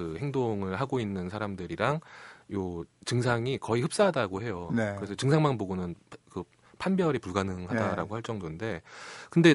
그 0.00 0.16
행동을 0.18 0.80
하고 0.80 0.98
있는 0.98 1.28
사람들이랑 1.28 2.00
요 2.54 2.84
증상이 3.04 3.58
거의 3.58 3.82
흡사하다고 3.82 4.40
해요. 4.42 4.70
네. 4.72 4.94
그래서 4.96 5.14
증상만 5.14 5.58
보고는 5.58 5.94
그 6.30 6.42
판별이 6.78 7.18
불가능하다라고 7.18 8.08
네. 8.08 8.14
할 8.14 8.22
정도인데, 8.22 8.80
근데 9.28 9.54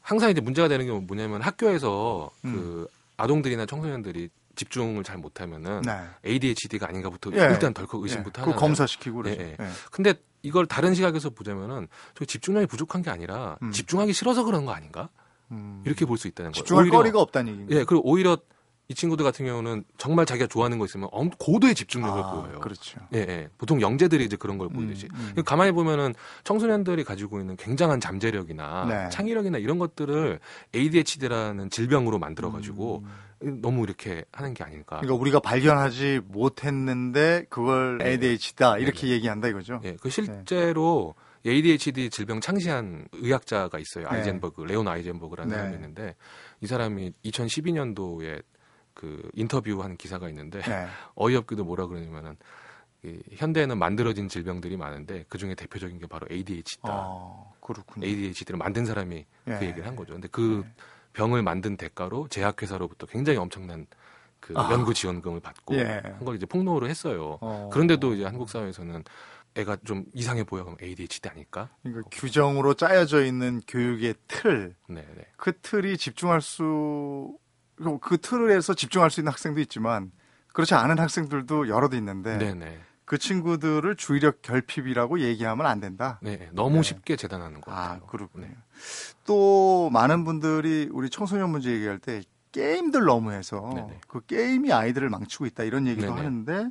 항상 0.00 0.30
이제 0.30 0.40
문제가 0.40 0.66
되는 0.66 0.84
게 0.84 0.90
뭐냐면 0.92 1.40
학교에서 1.42 2.28
음. 2.44 2.52
그 2.54 2.88
아동들이나 3.16 3.66
청소년들이 3.66 4.30
집중을 4.56 5.04
잘 5.04 5.16
못하면은 5.18 5.82
네. 5.82 5.92
ADHD가 6.26 6.88
아닌가부터 6.88 7.30
예. 7.34 7.52
일단 7.52 7.72
덜컥 7.72 8.02
의심부터 8.02 8.42
예. 8.42 8.44
그거 8.44 8.50
하잖아요. 8.52 8.60
검사시키고 8.60 9.16
그러죠. 9.22 9.40
예, 9.40 9.56
예. 9.60 9.66
근데 9.92 10.14
이걸 10.42 10.66
다른 10.66 10.94
시각에서 10.94 11.30
보자면은 11.30 11.86
저 12.16 12.24
집중력이 12.24 12.66
부족한 12.66 13.02
게 13.02 13.10
아니라 13.10 13.56
음. 13.62 13.70
집중하기 13.70 14.12
싫어서 14.12 14.42
그런 14.44 14.64
거 14.66 14.72
아닌가? 14.72 15.08
음. 15.52 15.82
이렇게 15.86 16.04
볼 16.04 16.18
수 16.18 16.26
있다는 16.28 16.50
거예요. 16.50 16.62
집중할 16.62 16.84
오히려- 16.84 16.98
거리가 16.98 17.20
없다는 17.20 17.60
얘기죠. 17.60 17.78
예, 17.80 17.84
그리고 17.84 18.02
오히려 18.08 18.36
이 18.88 18.94
친구들 18.94 19.24
같은 19.24 19.46
경우는 19.46 19.84
정말 19.96 20.26
자기가 20.26 20.46
좋아하는 20.46 20.78
거 20.78 20.84
있으면 20.84 21.08
엄- 21.10 21.30
고도의 21.38 21.74
집중력을 21.74 22.22
아, 22.22 22.32
보여요. 22.32 22.60
그렇죠. 22.60 23.00
예, 23.14 23.18
예. 23.20 23.48
보통 23.56 23.80
영재들이 23.80 24.22
이제 24.24 24.36
그런 24.36 24.58
걸 24.58 24.68
보이듯이. 24.68 25.08
음, 25.14 25.32
음. 25.38 25.42
가만히 25.44 25.72
보면은 25.72 26.14
청소년들이 26.44 27.02
가지고 27.04 27.40
있는 27.40 27.56
굉장한 27.56 28.00
잠재력이나 28.00 28.84
네. 28.84 29.08
창의력이나 29.10 29.56
이런 29.56 29.78
것들을 29.78 30.38
ADHD라는 30.74 31.70
질병으로 31.70 32.18
만들어 32.18 32.52
가지고 32.52 33.04
음. 33.42 33.60
너무 33.62 33.84
이렇게 33.84 34.24
하는 34.32 34.52
게 34.52 34.62
아닐까. 34.64 34.96
그러니까 35.00 35.14
우리가 35.20 35.40
발견하지 35.40 36.20
못했는데 36.26 37.46
그걸 37.48 37.98
네. 37.98 38.10
ADHD다 38.12 38.78
이렇게 38.78 39.08
얘기한다 39.08 39.48
이거죠. 39.48 39.80
예, 39.84 39.96
그 40.00 40.10
실제로 40.10 41.14
ADHD 41.46 42.10
질병 42.10 42.40
창시한 42.40 43.06
의학자가 43.12 43.78
있어요. 43.78 44.08
네. 44.10 44.16
아이젠버그, 44.16 44.62
레온 44.62 44.88
아이젠버그라는 44.88 45.50
네. 45.50 45.56
사람이 45.56 45.74
있는데 45.76 46.14
이 46.60 46.66
사람이 46.66 47.12
2012년도에 47.24 48.42
그 48.94 49.28
인터뷰한 49.34 49.96
기사가 49.96 50.28
있는데 50.28 50.60
네. 50.62 50.86
어이없게도 51.16 51.64
뭐라 51.64 51.86
그러냐면은 51.86 52.36
이 53.04 53.20
현대에는 53.32 53.78
만들어진 53.78 54.28
질병들이 54.28 54.76
많은데 54.76 55.26
그 55.28 55.36
중에 55.36 55.54
대표적인 55.54 55.98
게 55.98 56.06
바로 56.06 56.26
ADHD다. 56.30 56.88
어, 56.90 57.54
그렇군요. 57.60 58.06
ADHD를 58.06 58.56
만든 58.56 58.86
사람이 58.86 59.26
예. 59.48 59.58
그 59.58 59.66
얘기를 59.66 59.86
한 59.86 59.94
거죠. 59.94 60.14
근데 60.14 60.28
그 60.30 60.62
네. 60.64 60.72
병을 61.12 61.42
만든 61.42 61.76
대가로 61.76 62.28
제약회사로부터 62.28 63.06
굉장히 63.06 63.38
엄청난 63.38 63.86
그 64.40 64.54
아. 64.56 64.70
연구 64.72 64.94
지원금을 64.94 65.40
받고 65.40 65.74
예. 65.76 66.02
한걸 66.02 66.36
이제 66.36 66.46
폭로를 66.46 66.88
했어요. 66.88 67.38
어. 67.40 67.68
그런데도 67.72 68.14
이제 68.14 68.24
한국 68.24 68.48
사회에서는 68.48 69.04
애가 69.56 69.78
좀 69.84 70.04
이상해 70.12 70.44
보여 70.44 70.64
그럼 70.64 70.76
ADHD 70.82 71.28
아닐까? 71.28 71.70
그러니까 71.82 72.08
규정으로 72.10 72.74
짜여져 72.74 73.24
있는 73.24 73.60
교육의 73.68 74.14
틀, 74.26 74.74
네, 74.88 75.06
네. 75.14 75.26
그 75.36 75.52
틀이 75.60 75.96
집중할 75.96 76.40
수, 76.40 77.36
그 78.00 78.18
틀에서 78.18 78.74
집중할 78.74 79.10
수 79.10 79.20
있는 79.20 79.32
학생도 79.32 79.60
있지만, 79.60 80.12
그렇지 80.52 80.74
않은 80.74 80.98
학생들도 80.98 81.68
여럿 81.68 81.94
있는데, 81.94 82.38
네, 82.38 82.54
네. 82.54 82.80
그 83.04 83.18
친구들을 83.18 83.96
주의력 83.96 84.40
결핍이라고 84.42 85.20
얘기하면 85.20 85.66
안 85.66 85.80
된다. 85.80 86.18
네, 86.22 86.48
너무 86.52 86.76
네. 86.76 86.82
쉽게 86.82 87.16
재단하는 87.16 87.60
것 87.60 87.70
아, 87.70 87.74
같아요. 87.74 88.06
그렇군요. 88.06 88.46
네. 88.46 88.56
또 89.24 89.90
많은 89.92 90.24
분들이 90.24 90.88
우리 90.90 91.10
청소년 91.10 91.50
문제 91.50 91.70
얘기할 91.70 91.98
때 91.98 92.22
게임들 92.52 93.04
너무 93.04 93.32
해서 93.32 93.70
네네. 93.74 94.00
그 94.06 94.24
게임이 94.24 94.72
아이들을 94.72 95.08
망치고 95.08 95.46
있다 95.46 95.64
이런 95.64 95.86
얘기도 95.86 96.06
네네. 96.14 96.16
하는데 96.18 96.70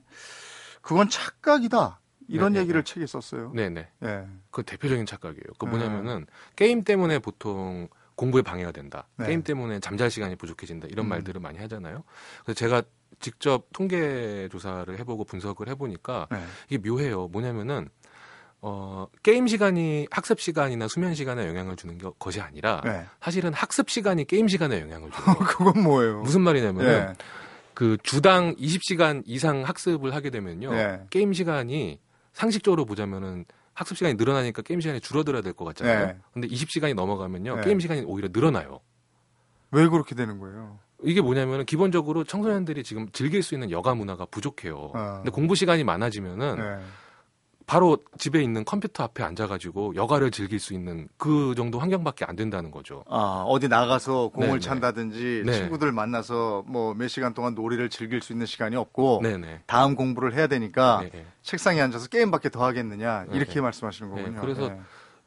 그건 0.82 1.10
착각이다. 1.10 2.00
이런 2.30 2.54
네네네. 2.54 2.62
얘기를 2.62 2.84
책에 2.84 3.06
썼어요. 3.06 3.52
네, 3.54 3.70
네. 3.70 3.90
예. 4.04 4.26
그 4.50 4.64
대표적인 4.64 5.06
착각이에요. 5.06 5.44
그 5.60 5.66
네. 5.66 5.72
뭐냐면은 5.72 6.26
게임 6.56 6.84
때문에 6.84 7.20
보통 7.20 7.90
공부에 8.16 8.42
방해가 8.42 8.72
된다. 8.72 9.08
네. 9.18 9.28
게임 9.28 9.44
때문에 9.44 9.80
잠잘 9.80 10.10
시간이 10.12 10.36
부족해진다. 10.36 10.88
이런 10.90 11.06
음. 11.06 11.10
말들을 11.10 11.40
많이 11.42 11.58
하잖아요. 11.60 12.04
그래서 12.44 12.58
제가 12.58 12.84
직접 13.20 13.68
통계 13.74 14.48
조사를 14.52 14.98
해보고 15.00 15.24
분석을 15.26 15.68
해보니까 15.70 16.28
네. 16.32 16.44
이게 16.70 16.90
묘해요. 16.90 17.28
뭐냐면은 17.30 17.90
어, 18.62 19.08
게임 19.24 19.48
시간이 19.48 20.08
학습 20.10 20.40
시간이나 20.40 20.88
수면 20.88 21.14
시간에 21.16 21.48
영향을 21.48 21.76
주는 21.76 21.98
게- 21.98 22.10
것이 22.18 22.40
아니라 22.40 22.82
네. 22.84 23.06
사실은 23.22 23.54
학습 23.54 23.90
시간이 23.90 24.26
게임 24.26 24.48
시간에 24.48 24.80
영향을 24.80 25.12
줘요. 25.12 25.36
그건 25.48 25.84
뭐예요? 25.84 26.22
무슨 26.22 26.42
말이냐면은 26.42 26.92
예. 27.10 27.14
그 27.74 27.98
주당 28.04 28.56
20시간 28.56 29.24
이상 29.26 29.64
학습을 29.64 30.14
하게 30.16 30.30
되면요. 30.30 30.72
네. 30.72 31.02
게임 31.10 31.34
시간이 31.34 32.00
상식적으로 32.32 32.86
보자면은 32.86 33.46
학습 33.74 33.98
시간이 33.98 34.16
늘어나니까 34.16 34.62
게임 34.62 34.80
시간이 34.82 35.00
줄어들어야 35.02 35.42
될 35.42 35.54
것 35.54 35.66
같잖아요. 35.66 36.08
네. 36.08 36.18
근데 36.34 36.48
20시간이 36.48 36.94
넘어가면요. 36.96 37.56
네. 37.58 37.62
게임 37.64 37.80
시간이 37.80 38.02
오히려 38.06 38.30
늘어나요. 38.32 38.80
왜 39.72 39.88
그렇게 39.88 40.14
되는 40.16 40.40
거예요? 40.40 40.80
이게 41.04 41.22
뭐냐면 41.22 41.66
기본적으로 41.66 42.24
청소년들이 42.24 42.84
지금 42.84 43.10
즐길 43.12 43.44
수 43.44 43.56
있는 43.56 43.72
여가 43.72 43.94
문화가 43.96 44.26
부족해요. 44.26 44.92
어. 44.94 45.14
근데 45.18 45.32
공부 45.32 45.56
시간이 45.56 45.84
많아지면은 45.84 46.56
네. 46.56 46.86
바로 47.66 47.98
집에 48.18 48.42
있는 48.42 48.64
컴퓨터 48.66 49.04
앞에 49.04 49.24
앉아가지고 49.24 49.96
여가를 49.96 50.32
즐길 50.32 50.60
수 50.60 50.74
있는 50.74 51.08
그 51.18 51.54
정도 51.56 51.80
환경밖에 51.80 52.26
안 52.26 52.36
된다는 52.36 52.72
거죠. 52.72 53.04
아, 53.10 53.44
어디 53.48 53.68
나가서 53.68 54.30
공을 54.30 54.48
네네. 54.48 54.60
찬다든지 54.60 55.44
네. 55.46 55.54
친구들 55.54 55.92
만나서 55.92 56.64
뭐 56.68 56.94
몇 56.94 57.08
시간 57.08 57.34
동안 57.34 57.56
놀이를 57.56 57.90
즐길 57.90 58.22
수 58.22 58.34
있는 58.34 58.46
시간이 58.46 58.76
없고 58.76 59.22
네네. 59.24 59.64
다음 59.66 59.96
공부를 59.96 60.34
해야 60.34 60.48
되니까 60.48 61.02
네, 61.02 61.10
네. 61.10 61.26
책상에 61.42 61.82
앉아서 61.82 62.08
게임밖에 62.08 62.50
더 62.50 62.64
하겠느냐 62.64 63.26
네, 63.30 63.36
이렇게 63.36 63.56
네. 63.56 63.62
말씀하시는 63.62 64.14
네, 64.14 64.22
거군요. 64.22 64.42
그래서 64.42 64.70
네. 64.70 64.80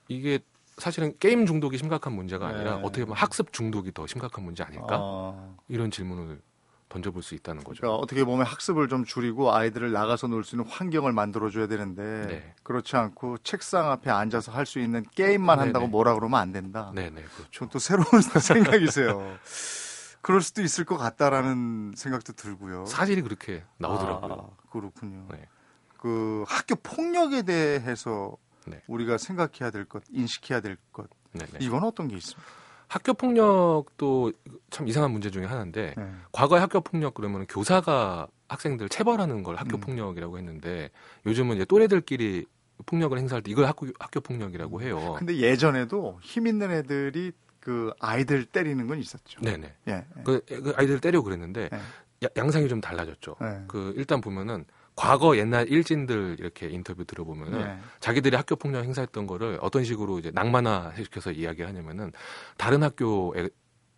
이게 0.09 0.39
사실은 0.77 1.15
게임 1.19 1.47
중독이 1.47 1.79
심각한 1.79 2.13
문제가 2.13 2.47
아니라 2.49 2.77
네. 2.77 2.83
어떻게 2.83 3.05
보면 3.05 3.17
학습 3.17 3.53
중독이 3.53 3.93
더 3.93 4.07
심각한 4.07 4.45
문제 4.45 4.63
아닐까? 4.63 4.99
어, 5.01 5.57
이런 5.69 5.91
질문을 5.91 6.41
던져볼 6.89 7.23
수 7.23 7.35
있다는 7.35 7.65
거죠. 7.65 7.81
그러니까 7.81 7.99
어떻게 7.99 8.25
보면 8.25 8.47
학습을 8.47 8.89
좀 8.89 9.05
줄이고 9.05 9.53
아이들을 9.53 9.91
나가서 9.93 10.29
놀 10.29 10.45
수 10.45 10.55
있는 10.57 10.69
환경을 10.71 11.13
만들어줘야 11.13 11.67
되는데 11.67 12.27
네. 12.29 12.55
그렇지 12.63 12.97
않고 12.97 13.39
책상 13.39 13.91
앞에 13.91 14.11
앉아서 14.11 14.53
할 14.53 14.67
수 14.67 14.79
있는 14.79 15.05
게임만 15.15 15.59
한다고 15.59 15.85
네네. 15.87 15.91
뭐라 15.91 16.15
그러면 16.15 16.41
안 16.41 16.53
된다. 16.53 16.93
네네 16.95 17.23
그렇죠. 17.23 17.51
좀또 17.51 17.79
새로운 17.79 18.07
생각이세요. 18.41 19.37
그럴 20.23 20.41
수도 20.43 20.63
있을 20.63 20.85
것 20.85 20.97
같다라는 20.97 21.93
생각도 21.97 22.33
들고요. 22.33 22.85
사실이 22.87 23.23
그렇게 23.23 23.63
나오더라고요. 23.79 24.33
아, 24.33 24.71
그렇군요. 24.71 25.27
네. 25.31 25.49
그 25.99 26.45
학교 26.49 26.75
폭력에 26.77 27.43
대해서 27.43 28.37
네. 28.67 28.83
우리가 28.89 29.19
생각해야 29.19 29.71
될 29.71 29.85
것, 29.85 30.03
인식해야 30.11 30.61
될 30.61 30.77
것, 30.93 31.09
네네. 31.33 31.59
이건 31.61 31.85
어떤 31.85 32.09
게 32.09 32.17
있습니까? 32.17 32.51
학교 32.89 33.15
폭력도 33.15 34.33
참 34.71 34.87
이상한 34.89 35.11
문제 35.11 35.31
중에 35.31 35.45
하나인데 35.45 35.95
네. 35.97 36.11
과거에 36.33 36.61
학교 36.61 36.81
폭력 36.81 37.15
그러면 37.15 37.47
교사가 37.47 38.29
학생들 38.49 38.89
체벌하는 38.89 39.43
걸 39.43 39.57
학교 39.57 39.77
음. 39.77 39.81
폭력이라고 39.81 40.39
했는데 40.39 40.91
요즘은 41.27 41.57
이제 41.57 41.65
또래들끼리 41.65 42.47
폭력을 42.87 43.17
행사할 43.19 43.43
때 43.43 43.51
이걸 43.51 43.67
학교 43.67 43.87
학교 43.99 44.21
폭력이라고 44.21 44.83
해요. 44.83 45.17
근데 45.19 45.37
예전에도 45.39 46.19
힘 46.23 46.47
있는 46.47 46.71
애들이 46.71 47.33
그 47.59 47.93
아이들 47.99 48.45
때리는 48.45 48.87
건 48.87 48.99
있었죠. 48.99 49.41
네네. 49.41 49.75
예. 49.89 49.93
예. 49.93 50.05
그, 50.23 50.41
그 50.47 50.73
아이들 50.77 51.01
때리고 51.01 51.25
그랬는데 51.25 51.69
네. 51.73 51.77
야- 52.25 52.29
양상이 52.37 52.69
좀 52.69 52.81
달라졌죠. 52.81 53.35
네. 53.41 53.65
그 53.67 53.93
일단 53.97 54.21
보면은 54.21 54.65
과거 54.97 55.37
옛날 55.37 55.69
일진들 55.69 56.37
이렇게 56.41 56.69
인터뷰 56.69 57.05
들어보면은 57.05 57.59
네. 57.59 57.79
자기들이 58.01 58.35
학교 58.35 58.57
폭력 58.57 58.83
행사했던 58.85 59.27
거를 59.27 59.59
어떤 59.61 59.85
식으로 59.85 60.19
이제 60.19 60.31
낭만화 60.33 60.95
시켜서 60.97 61.31
이야기하냐면은 61.31 62.13
다른 62.57 62.83
학교의 62.83 63.51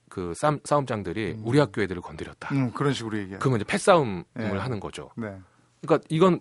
그 0.08 0.32
싸움, 0.34 0.58
싸움장들이 0.64 1.32
음. 1.32 1.42
우리 1.44 1.61
학교 1.61 1.82
애들을 1.82 2.02
건드렸다. 2.02 2.52
음, 2.54 2.72
그런 2.72 2.92
식으로 2.92 3.16
얘기해요. 3.18 3.38
그러면 3.38 3.61
이제 3.61 3.64
패싸움을 3.66 4.24
네. 4.34 4.48
하는 4.48 4.80
거죠. 4.80 5.11
네. 5.16 5.38
그러니까 5.80 6.04
이건 6.08 6.40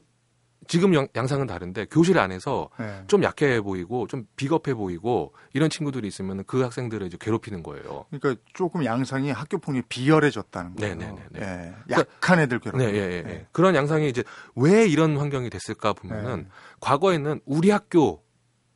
지금 0.67 0.93
양, 0.95 1.07
양상은 1.15 1.47
다른데 1.47 1.85
교실 1.91 2.19
안에서 2.19 2.69
네. 2.79 3.03
좀 3.07 3.23
약해 3.23 3.61
보이고 3.61 4.07
좀 4.07 4.25
비겁해 4.35 4.73
보이고 4.73 5.33
이런 5.53 5.69
친구들이 5.69 6.07
있으면 6.07 6.43
그 6.45 6.61
학생들을 6.61 7.07
이제 7.07 7.17
괴롭히는 7.19 7.63
거예요. 7.63 8.05
그러니까 8.09 8.41
조금 8.53 8.83
양상이 8.83 9.31
학교 9.31 9.57
폭력이 9.57 9.85
비열해졌다는 9.87 10.75
거예요. 10.75 10.95
네네네네. 10.95 11.39
예. 11.39 11.75
약한 11.91 12.39
애들 12.39 12.59
괴롭. 12.59 12.77
네, 12.77 12.85
예, 12.85 12.97
예, 12.97 13.23
예. 13.25 13.47
그런 13.51 13.75
양상이 13.75 14.09
이제 14.09 14.23
왜 14.55 14.87
이런 14.87 15.17
환경이 15.17 15.49
됐을까 15.49 15.93
보면은 15.93 16.43
네. 16.43 16.47
과거에는 16.81 17.39
우리 17.45 17.69
학교 17.69 18.23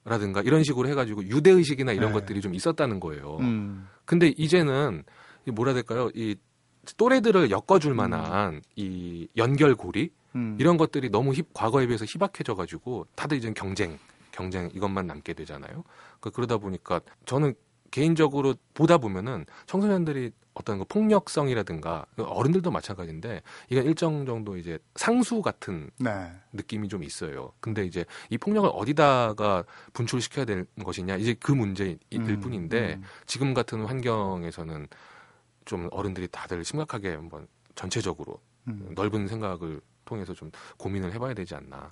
라든가 0.04 0.42
이런 0.42 0.64
식으로 0.64 0.88
해가지고 0.90 1.26
유대 1.26 1.52
의식이나 1.52 1.92
이런 1.92 2.12
네. 2.12 2.20
것들이 2.20 2.42
좀 2.42 2.56
있었다는 2.56 3.00
거예요. 3.00 3.38
음. 3.42 3.88
근데 4.06 4.30
이제는 4.30 5.04
이 5.46 5.52
뭐라 5.52 5.74
될까요? 5.74 6.10
이 6.16 6.36
또래들을 6.98 7.52
엮어줄 7.52 7.94
만한 7.94 8.62
이 8.76 9.28
연결고리 9.38 10.10
음. 10.36 10.58
이런 10.60 10.78
것들이 10.78 11.10
너무 11.10 11.34
힙, 11.34 11.54
과거에 11.54 11.88
비해서 11.88 12.06
희박해져 12.06 12.56
가지고 12.56 13.06
다들 13.16 13.38
이제 13.38 13.52
경쟁, 13.54 13.98
경쟁 14.32 14.70
이것만 14.74 15.08
남게 15.08 15.34
되잖아요. 15.34 15.84
그 16.20 16.32
그러다 16.32 16.58
보니까 16.58 17.02
저는 17.26 17.54
개인적으로 17.92 18.56
보다 18.74 18.98
보면은 18.98 19.46
청소년들이 19.66 20.32
어떤 20.54 20.80
그 20.80 20.86
폭력성이라든가 20.86 22.06
어른들도 22.18 22.72
마찬가지인데 22.72 23.42
이게 23.70 23.82
일정 23.82 24.26
정도 24.26 24.58
이제 24.58 24.80
상수 24.96 25.42
같은 25.42 25.90
네. 25.98 26.32
느낌이 26.52 26.88
좀 26.90 27.04
있어요. 27.04 27.54
근데 27.60 27.86
이제 27.86 28.06
이 28.30 28.38
폭력을 28.38 28.70
어디다가 28.74 29.64
분출시켜야 29.94 30.46
되는 30.46 30.66
것이냐 30.84 31.16
이제 31.18 31.36
그 31.40 31.52
문제일 31.52 32.00
음, 32.14 32.40
뿐인데 32.42 32.96
음. 32.96 33.04
지금 33.26 33.54
같은 33.54 33.86
환경에서는 33.86 34.88
좀 35.66 35.88
어른들이 35.92 36.28
다들 36.28 36.66
심각하게 36.66 37.12
한번 37.12 37.48
전체적으로 37.76 38.42
음. 38.68 38.92
넓은 38.96 39.28
생각을 39.28 39.82
통해서 40.12 40.34
좀 40.34 40.52
고민을 40.78 41.14
해봐야 41.14 41.34
되지 41.34 41.56
않나. 41.56 41.90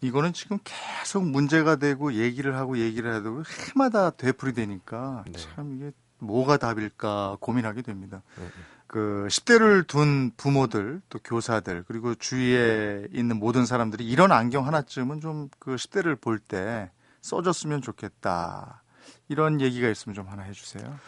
이거는 0.00 0.32
지금 0.32 0.58
계속 0.64 1.24
문제가 1.24 1.76
되고 1.76 2.14
얘기를 2.14 2.56
하고 2.56 2.78
얘기를 2.78 3.14
해도 3.14 3.44
해마다 3.68 4.10
되풀이되니까 4.10 5.24
네. 5.30 5.38
참 5.38 5.76
이게 5.76 5.92
뭐가 6.18 6.56
답일까 6.56 7.36
고민하게 7.40 7.82
됩니다. 7.82 8.22
네, 8.36 8.44
네. 8.44 8.50
그 8.88 9.26
10대를 9.30 9.86
둔 9.86 10.32
부모들 10.36 11.00
또 11.10 11.18
교사들 11.22 11.84
그리고 11.86 12.14
주위에 12.16 13.06
있는 13.12 13.38
모든 13.38 13.64
사람들이 13.66 14.04
이런 14.04 14.32
안경 14.32 14.66
하나쯤은 14.66 15.20
좀 15.20 15.48
그 15.60 15.76
10대를 15.76 16.20
볼 16.20 16.40
때 16.40 16.90
써줬으면 17.20 17.82
좋겠다. 17.82 18.82
이런 19.28 19.60
얘기가 19.60 19.88
있으면 19.88 20.14
좀 20.16 20.26
하나 20.28 20.42
해주세요. 20.42 20.98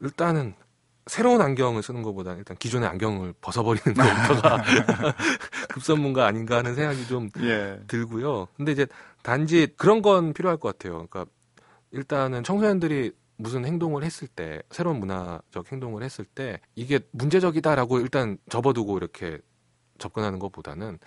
일단은 0.00 0.54
새로운 1.06 1.40
안경을 1.40 1.82
쓰는 1.82 2.02
것보다 2.02 2.34
일단 2.34 2.56
기존의 2.58 2.88
안경을 2.88 3.34
벗어버리는 3.40 3.92
것부터가 3.92 4.62
급선무가 5.72 6.26
아닌가 6.26 6.58
하는 6.58 6.74
생각이 6.74 7.06
좀 7.06 7.28
예. 7.40 7.80
들고요. 7.88 8.48
근데 8.56 8.72
이제 8.72 8.86
단지 9.22 9.68
그런 9.76 10.02
건 10.02 10.32
필요할 10.32 10.58
것 10.58 10.76
같아요. 10.76 11.06
그러니까 11.06 11.26
일단은 11.90 12.44
청소년들이 12.44 13.12
무슨 13.36 13.64
행동을 13.64 14.04
했을 14.04 14.28
때 14.28 14.62
새로운 14.70 15.00
문화적 15.00 15.70
행동을 15.72 16.02
했을 16.02 16.24
때 16.24 16.60
이게 16.74 17.00
문제적이다라고 17.10 18.00
일단 18.00 18.38
접어두고 18.48 18.98
이렇게 18.98 19.38
접근하는 19.98 20.38
것보다는 20.38 20.98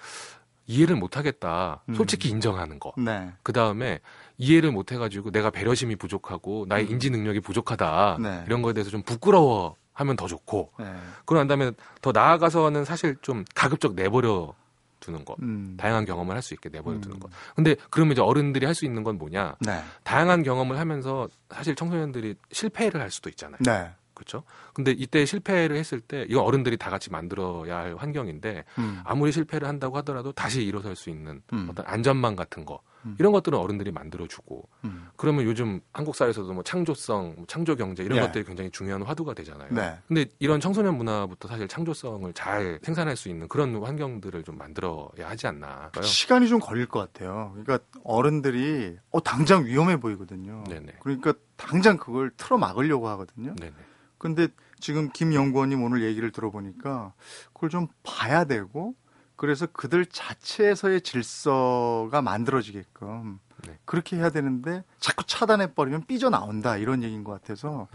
이해를 0.67 0.95
못하겠다. 0.95 1.83
음. 1.89 1.93
솔직히 1.93 2.29
인정하는 2.29 2.79
거. 2.79 2.93
네. 2.97 3.31
그 3.43 3.53
다음에 3.53 3.99
이해를 4.37 4.71
못해가지고 4.71 5.31
내가 5.31 5.51
배려심이 5.51 5.95
부족하고 5.95 6.65
나의 6.67 6.85
음. 6.85 6.91
인지 6.91 7.09
능력이 7.09 7.39
부족하다. 7.41 8.17
네. 8.21 8.43
이런 8.47 8.61
거에 8.61 8.73
대해서 8.73 8.89
좀 8.89 9.03
부끄러워 9.03 9.75
하면 9.95 10.15
더 10.15 10.27
좋고. 10.27 10.71
네. 10.79 10.85
그러고 11.25 11.35
난 11.35 11.47
다음에 11.47 11.71
더 12.01 12.11
나아가서는 12.11 12.85
사실 12.85 13.15
좀 13.21 13.43
가급적 13.55 13.95
내버려 13.95 14.53
두는 14.99 15.25
거. 15.25 15.35
음. 15.41 15.75
다양한 15.77 16.05
경험을 16.05 16.35
할 16.35 16.41
수 16.41 16.53
있게 16.53 16.69
내버려 16.69 16.99
두는 16.99 17.17
음. 17.17 17.19
거. 17.19 17.29
근데 17.55 17.75
그러면 17.89 18.11
이제 18.13 18.21
어른들이 18.21 18.65
할 18.65 18.75
수 18.75 18.85
있는 18.85 19.03
건 19.03 19.17
뭐냐? 19.17 19.55
네. 19.61 19.81
다양한 20.03 20.43
경험을 20.43 20.77
하면서 20.77 21.27
사실 21.49 21.75
청소년들이 21.75 22.35
실패를 22.51 23.01
할 23.01 23.09
수도 23.11 23.29
있잖아요. 23.29 23.59
네. 23.65 23.91
그렇죠? 24.13 24.43
근데 24.73 24.91
이때 24.91 25.25
실패를 25.25 25.75
했을 25.75 25.99
때 25.99 26.25
이건 26.29 26.45
어른들이 26.45 26.77
다 26.77 26.89
같이 26.89 27.11
만들어야 27.11 27.77
할 27.77 27.95
환경인데 27.97 28.63
음. 28.77 29.01
아무리 29.03 29.31
실패를 29.33 29.67
한다고 29.67 29.97
하더라도 29.97 30.31
다시 30.31 30.63
일어설 30.63 30.95
수 30.95 31.09
있는 31.09 31.41
음. 31.51 31.67
어떤 31.69 31.85
안전망 31.85 32.35
같은 32.37 32.63
거 32.65 32.79
음. 33.05 33.17
이런 33.19 33.33
것들은 33.33 33.59
어른들이 33.59 33.91
만들어주고 33.91 34.69
음. 34.85 35.04
그러면 35.17 35.45
요즘 35.45 35.81
한국 35.93 36.15
사회에서도 36.15 36.51
뭐 36.53 36.63
창조성, 36.63 37.35
뭐 37.37 37.45
창조 37.47 37.75
경제 37.75 38.03
이런 38.03 38.17
예. 38.17 38.21
것들이 38.21 38.43
굉장히 38.43 38.69
중요한 38.71 39.01
화두가 39.03 39.33
되잖아요. 39.33 39.69
네. 39.71 39.97
근데 40.07 40.25
이런 40.39 40.59
청소년 40.59 40.97
문화부터 40.97 41.47
사실 41.47 41.67
창조성을 41.67 42.31
잘 42.33 42.79
생산할 42.83 43.15
수 43.15 43.29
있는 43.29 43.47
그런 43.47 43.75
환경들을 43.75 44.43
좀 44.43 44.57
만들어야 44.57 45.29
하지 45.29 45.47
않나. 45.47 45.91
시간이 46.01 46.47
좀 46.47 46.59
걸릴 46.59 46.87
것 46.87 46.99
같아요. 46.99 47.55
그러니까 47.55 47.79
어른들이 48.03 48.97
어 49.11 49.21
당장 49.23 49.65
위험해 49.65 49.99
보이거든요. 49.99 50.63
네네. 50.67 50.97
그러니까 50.99 51.33
당장 51.55 51.97
그걸 51.97 52.31
틀어 52.35 52.57
막으려고 52.57 53.07
하거든요. 53.09 53.55
네네. 53.55 53.73
근데 54.17 54.47
지금 54.79 55.09
김 55.13 55.33
연구원님 55.33 55.83
오늘 55.83 56.03
얘기를 56.03 56.31
들어보니까 56.31 57.13
그걸 57.53 57.69
좀 57.69 57.87
봐야 58.03 58.43
되고 58.45 58.95
그래서 59.35 59.67
그들 59.67 60.05
자체에서의 60.05 61.01
질서가 61.01 62.21
만들어지게끔 62.21 63.39
네. 63.67 63.77
그렇게 63.85 64.17
해야 64.17 64.29
되는데 64.29 64.83
자꾸 64.99 65.23
차단해 65.25 65.73
버리면 65.73 66.05
삐져 66.07 66.29
나온다 66.29 66.77
이런 66.77 67.03
얘기인 67.03 67.23
것 67.23 67.31
같아서 67.33 67.87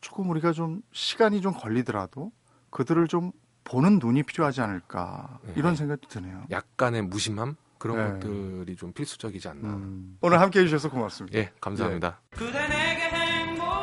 조금 0.00 0.30
우리가 0.30 0.52
좀 0.52 0.82
시간이 0.92 1.40
좀 1.40 1.52
걸리더라도 1.52 2.32
그들을 2.70 3.06
좀 3.08 3.32
보는 3.64 3.98
눈이 3.98 4.24
필요하지 4.24 4.60
않을까 4.60 5.38
네. 5.46 5.54
이런 5.56 5.76
생각이 5.76 6.06
드네요. 6.08 6.44
약간의 6.50 7.02
무심함 7.02 7.56
그런 7.78 7.96
네. 7.96 8.04
것들이 8.04 8.76
좀 8.76 8.92
필수적이지 8.92 9.48
않나. 9.48 9.68
음. 9.68 10.18
오늘 10.20 10.40
함께 10.40 10.60
해주셔서 10.60 10.90
고맙습니다. 10.90 11.38
예, 11.38 11.50
감사합니다. 11.60 12.20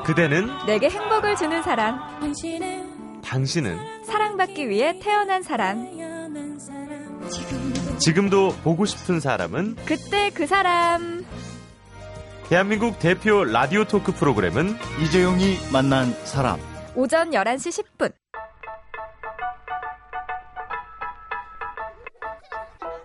그대는 0.05 0.65
내게 0.65 0.89
행복을 0.89 1.35
주는 1.35 1.61
사람, 1.61 1.99
당신은 3.23 4.03
사랑받기 4.05 4.67
위해 4.69 4.99
태어난 4.99 5.43
사람, 5.43 5.77
지금도 7.99 8.55
보고 8.63 8.85
싶은 8.85 9.19
사람은 9.19 9.75
그때 9.85 10.29
그 10.33 10.47
사람. 10.47 11.25
대한민국 12.49 12.99
대표 12.99 13.43
라디오 13.45 13.85
토크 13.85 14.11
프로그램은 14.11 14.75
이재용이 15.03 15.57
만난 15.71 16.13
사람. 16.25 16.59
오전 16.95 17.31
11시 17.31 17.83
10분. 17.97 18.20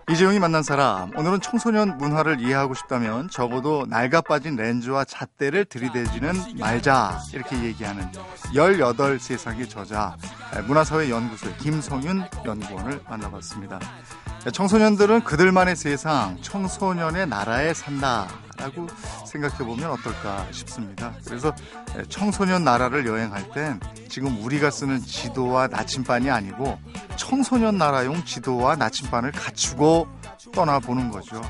이재용이 0.09 0.39
만난 0.39 0.63
사람 0.63 1.11
오늘은 1.17 1.41
청소년 1.41 1.97
문화를 1.97 2.39
이해하고 2.39 2.73
싶다면 2.75 3.29
적어도 3.29 3.85
낡아 3.89 4.21
빠진 4.21 4.55
렌즈와 4.55 5.03
잣대를 5.03 5.65
들이대지는 5.65 6.33
말자 6.57 7.19
이렇게 7.33 7.61
얘기하는 7.61 8.09
18 8.55 9.19
세상의 9.19 9.67
저자 9.67 10.15
문화사회 10.65 11.09
연구소의 11.09 11.57
김성윤 11.57 12.25
연구원을 12.45 13.01
만나봤습니다. 13.09 13.81
청소년들은 14.53 15.25
그들만의 15.25 15.75
세상, 15.75 16.37
청소년의 16.41 17.27
나라에 17.27 17.73
산다 17.73 18.29
라고 18.57 18.87
생각해 19.25 19.57
보면 19.59 19.91
어떨까 19.91 20.47
싶습니다. 20.51 21.13
그래서 21.25 21.53
청소년 22.09 22.63
나라를 22.63 23.05
여행할 23.05 23.51
땐 23.51 23.79
지금 24.09 24.43
우리가 24.43 24.71
쓰는 24.71 24.99
지도와 24.99 25.67
나침반이 25.67 26.29
아니고 26.29 26.79
청소년 27.15 27.77
나라용 27.77 28.25
지도와 28.25 28.75
나침반을 28.75 29.31
갖추고 29.31 30.07
떠나보는 30.53 31.11
거죠. 31.11 31.41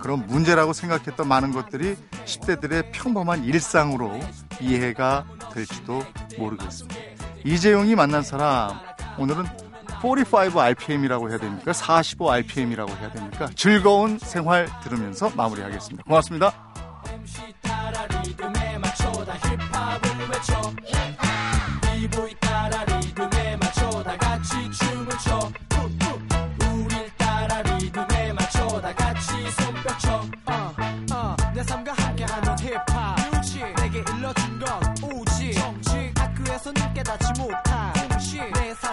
그런 0.00 0.26
문제라고 0.26 0.72
생각했던 0.72 1.28
많은 1.28 1.52
것들이 1.52 1.96
10대들의 2.24 2.90
평범한 2.92 3.44
일상으로 3.44 4.18
이해가 4.60 5.26
될지도 5.52 6.02
모르겠습니다. 6.38 7.00
이재용이 7.44 7.94
만난 7.94 8.22
사람, 8.22 8.78
오늘은 9.18 9.44
45 10.00 10.60
RPM이라고 10.60 11.28
해야 11.30 11.38
됩니까? 11.38 11.72
45 11.72 12.30
RPM이라고 12.30 12.92
해야 12.96 13.10
됩니까? 13.10 13.48
즐거운 13.54 14.18
생활 14.18 14.68
들으면서 14.82 15.30
마무리하겠습니다. 15.34 16.04
고맙습니다. 16.04 16.52
내 25.38 25.67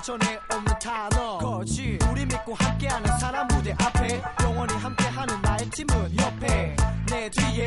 전에 0.06 0.40
없는 0.52 0.72
단어. 0.80 1.40
거짓. 1.40 1.98
우리 2.12 2.24
믿고 2.28 2.54
함께하는 2.54 3.18
사람 3.18 3.48
무대 3.48 3.72
앞에 3.72 4.22
영원히 4.44 4.76
함께하는 4.76 5.42
나의 5.42 5.68
팀은 5.72 6.16
옆에 6.20 6.76
내 7.08 7.28
뒤에 7.32 7.66